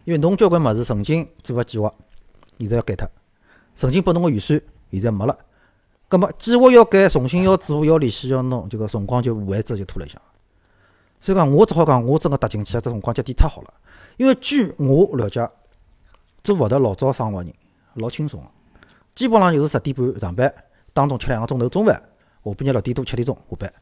[0.05, 1.93] 因为侬交关物事曾经做个计划，
[2.57, 3.05] 现在要改脱；
[3.75, 4.61] 曾经拨侬个预算，
[4.91, 5.37] 现在没了。
[6.07, 10.19] 葛末计划要改，重新要做，要联系要弄，就搿辰光就无限制就拖了一下。
[11.19, 13.73] 所以讲，我只好讲，我真个踏进去，这辰光节点太好了。
[14.17, 15.47] 因为据我了解，
[16.43, 17.53] 做勿得老早生活人
[17.93, 18.43] 老轻松，
[19.13, 20.53] 基本上就是十点半上班，
[20.93, 21.95] 当中吃两个钟头中饭，
[22.43, 23.73] 下半日六点多七点钟下班，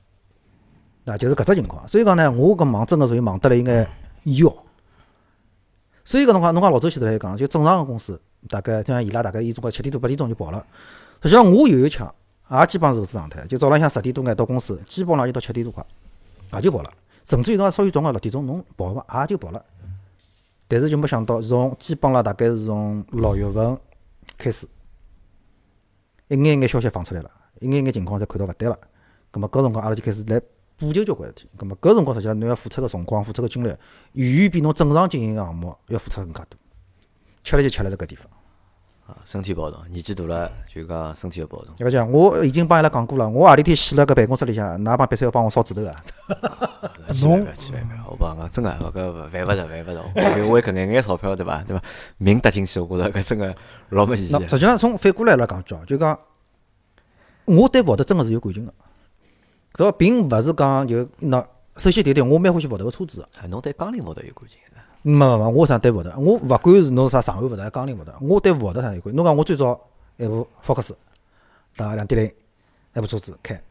[1.06, 1.88] 那就是搿只情况。
[1.88, 3.88] 所以讲呢，我搿忙真个属于忙得了应该
[4.24, 4.67] 要。
[6.08, 10.66] 所以搿辰光，侬讲老周前头来讲，就正常个公司，大概像伊拉大概一总归七点多八点钟就跑了。
[11.22, 12.08] 实际上我有一枪，
[12.50, 15.86] 也基本上是搿只状态，就早浪向十点多眼到公司，基本上就到七点多快，
[16.54, 16.90] 也就跑了。
[17.26, 19.62] 甚至于侬稍微早个六点钟侬跑伐，也就跑了。
[20.70, 23.78] 但是就没想到，从基本上大概是从六月份
[24.38, 24.66] 开始，
[26.30, 27.30] 一眼眼消息放出来了，
[27.60, 28.80] 一眼眼情况侪看到勿对了。
[29.30, 30.42] 葛末搿辰光阿拉就开始来
[30.78, 31.48] 补救交关事体。
[31.58, 33.76] 葛末搿辰光实际上侬要付出个辰光、付出个精力，
[34.14, 36.58] 远远比侬正常经营个项目要付出更加多。
[37.44, 38.28] 吃了就吃了辣搿地方。
[39.08, 41.74] 啊，身体保重，年纪大了就讲身体要暴动。
[41.78, 45.96] 要讲，我已经帮伊拉讲过了，我何里天死辣搿办公室里向，㑚帮别墅要帮我烧纸头啊！
[47.24, 50.04] 侬去万万，我讲个真个，搿犯勿着，犯勿着。
[50.14, 51.64] 为为搿眼眼钞票，对伐？
[51.64, 51.82] 对伐？
[52.18, 53.56] 命搭进去，我觉着搿真个
[53.92, 54.32] 老没意义。
[54.46, 56.20] 实际上，从反过来来讲句哦，就讲
[57.46, 58.74] 我对福特真个是有感情个，
[59.78, 61.46] 搿并勿是讲就喏。
[61.78, 63.48] 首先第一点，我蛮欢喜福特个车子个。
[63.50, 64.60] 侬对江铃福特有感情？
[65.04, 69.16] 没没没，我啥对福特，我勿管是侬啥上海福特、江铃福特，我对福特啥有关。
[69.16, 69.80] 侬讲我最早
[70.18, 70.98] 一部福克斯，
[71.76, 72.34] 打两点零，
[72.96, 73.62] 一部车子开。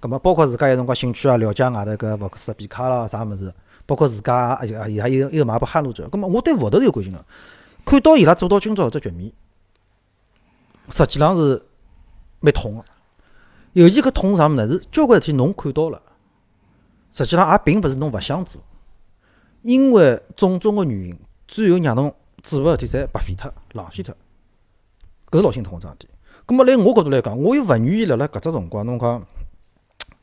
[0.00, 3.54] 葛末包括自家有辰光兴趣啊，了解外头搿福克斯、皮卡啦啥物事，
[3.86, 6.08] 包括自家也也也有有买部汉路者。
[6.08, 7.24] 葛末我对福特是有感情个。
[7.84, 9.32] 看到伊拉做到今朝搿只局面，
[10.90, 11.64] 实际上是
[12.40, 12.84] 蛮痛个。
[13.72, 14.68] 尤其搿痛啥物事呢？
[14.68, 14.78] 是？
[14.90, 16.02] 交关事体侬看到了，
[17.10, 18.60] 实际上也并勿是侬勿想做。
[19.62, 24.14] 因为种种个原因，最后让侬做个事体侪白费脱、浪费脱，
[25.30, 26.08] 搿是老心痛个桩事体。
[26.44, 29.24] 葛末辣我角度来讲，我又勿愿意辣辣搿只辰光，侬讲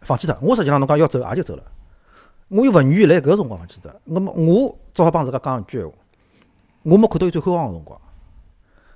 [0.02, 0.38] 放弃脱。
[0.42, 1.64] 我实际上侬讲要走也就走了，
[2.50, 3.92] 我又勿愿意辣搿个辰光放弃脱。
[4.06, 5.96] 葛末我只好帮自家讲一句闲话：
[6.84, 8.00] 我没看到伊最辉煌个辰光。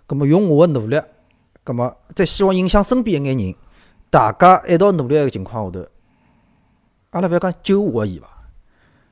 [0.05, 1.01] 葛末用我个努力，
[1.63, 3.55] 葛末再希望影响身边一眼人，
[4.13, 5.83] 大家一道努力个情况下头，
[7.09, 8.27] 阿拉勿要讲救活伊伐？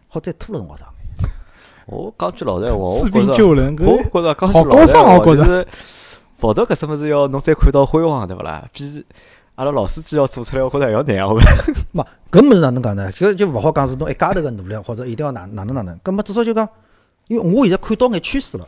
[0.08, 0.94] 好再拖了辰光长。
[1.88, 5.68] 我讲句老实闲话，我觉着，我觉着讲句老实闲话，就是
[6.38, 8.64] 跑到搿只物事要侬再看到辉煌，对勿啦？
[8.72, 9.04] 比
[9.56, 11.28] 阿拉老司机要做出来，我觉着还要难。
[11.28, 11.34] 我
[11.94, 13.12] 嘛， 搿物事哪能讲呢？
[13.12, 16.00] 搿就勿好讲是侬一家头个努力，或者一定要哪哪能哪能。
[16.02, 16.70] 搿么至少就讲，
[17.28, 18.68] 因为我现在看到眼趋势了，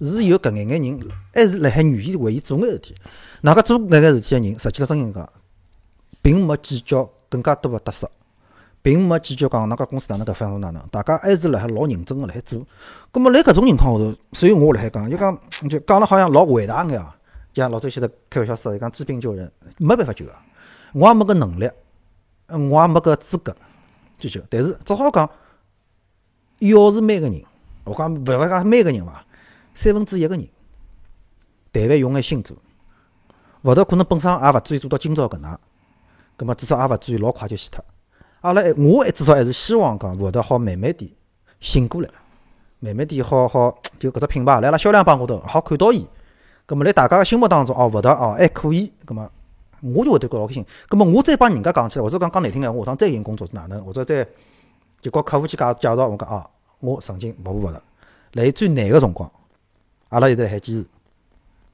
[0.00, 1.00] 是有搿眼眼人
[1.32, 2.92] 还是辣海愿意为伊做眼事体。
[3.42, 5.28] 哪个做搿眼事体个人，实际上真心讲，
[6.22, 8.06] 并没计较更加多个得失。
[8.82, 12.66] 并没计较讲哪家公司哪能搿方哪能，大家还是辣海老认真个辣海做。
[13.12, 17.14] 葛末辣搿种情况下头，所以我辣海讲，就讲就讲了好像老伟大眼啊，
[17.52, 20.32] 像老周现在开玩笑说，讲治病救人，没办法救个，
[20.94, 21.70] 我也没搿能力，
[22.48, 23.54] 我也没搿资格
[24.18, 24.40] 去救。
[24.48, 25.28] 但是只好讲，
[26.60, 27.44] 要是每个人，
[27.84, 29.22] 我讲勿要讲每个人伐，
[29.74, 30.48] 三分之一个人，
[31.70, 32.56] 但凡用眼心做，
[33.60, 35.58] 勿得可能本身也勿至于做到今朝搿能，
[36.40, 37.84] 葛末至少也勿至于老快就死脱。
[38.40, 41.12] 阿拉，我至少还是希望讲，会得好慢慢点
[41.60, 42.08] 醒过来，
[42.78, 46.08] 慢慢点好好就搿只品牌，来辣销量榜高头好看到伊。
[46.64, 48.90] 葛末辣大家个心目当中，哦，会得哦还可以。
[49.04, 49.30] 葛末
[49.82, 50.64] 我就会得觉老开心。
[50.88, 54.26] 葛末我再帮人家讲起来，或者讲讲难听眼，我下趟再寻工作是哪能，或者再
[55.02, 57.82] 就告客户去介介绍，我讲哦，我曾经服务勿着，
[58.32, 59.30] 辣伊最难个辰光，
[60.08, 60.86] 阿拉一直辣海坚持。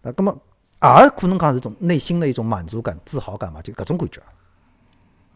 [0.03, 0.37] 那葛末
[0.83, 4.21] 也可能讲是种内心的一种满足感、自豪感嘛，就搿种感觉。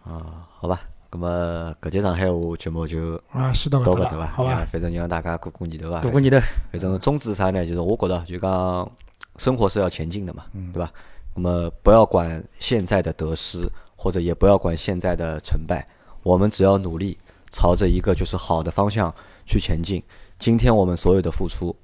[0.04, 0.80] 啊，好吧。
[1.12, 4.26] 那么，搿节上海话节目就啊，到搿搭伐？
[4.28, 6.38] 好吧，反正让大家过过年头啊，过过年头。
[6.70, 7.66] 反正宗旨啥呢？
[7.66, 8.92] 就是我觉得，就讲
[9.36, 10.90] 生活是要前进的嘛，对吧？
[11.34, 15.84] 那么不要管现在的得失，或者也不要管现在的成败，
[16.22, 17.18] 我们只要努力
[17.50, 19.12] 朝着一个就是好的方向
[19.46, 20.02] 去前进。
[20.38, 21.74] 今天我们所有的付出，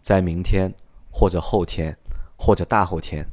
[0.00, 0.72] 在明天
[1.10, 1.96] 或者后天
[2.36, 3.24] 或者大后天，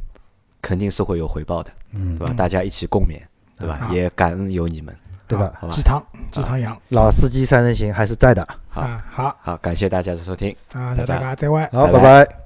[0.61, 2.34] 肯定是会有回报的，嗯对吧？
[2.38, 3.22] 大家一起共勉，
[3.58, 3.89] 对吧？
[3.91, 4.95] 也感恩有你们。
[5.28, 5.51] 对吧？
[5.72, 5.99] 鸡汤，
[6.30, 8.47] 鸡汤羊，老司机三人行还是在的。
[8.70, 10.56] 好，好，好，感谢大家的收听。
[10.72, 11.68] 啊，大家再会。
[11.72, 12.44] 好，拜拜。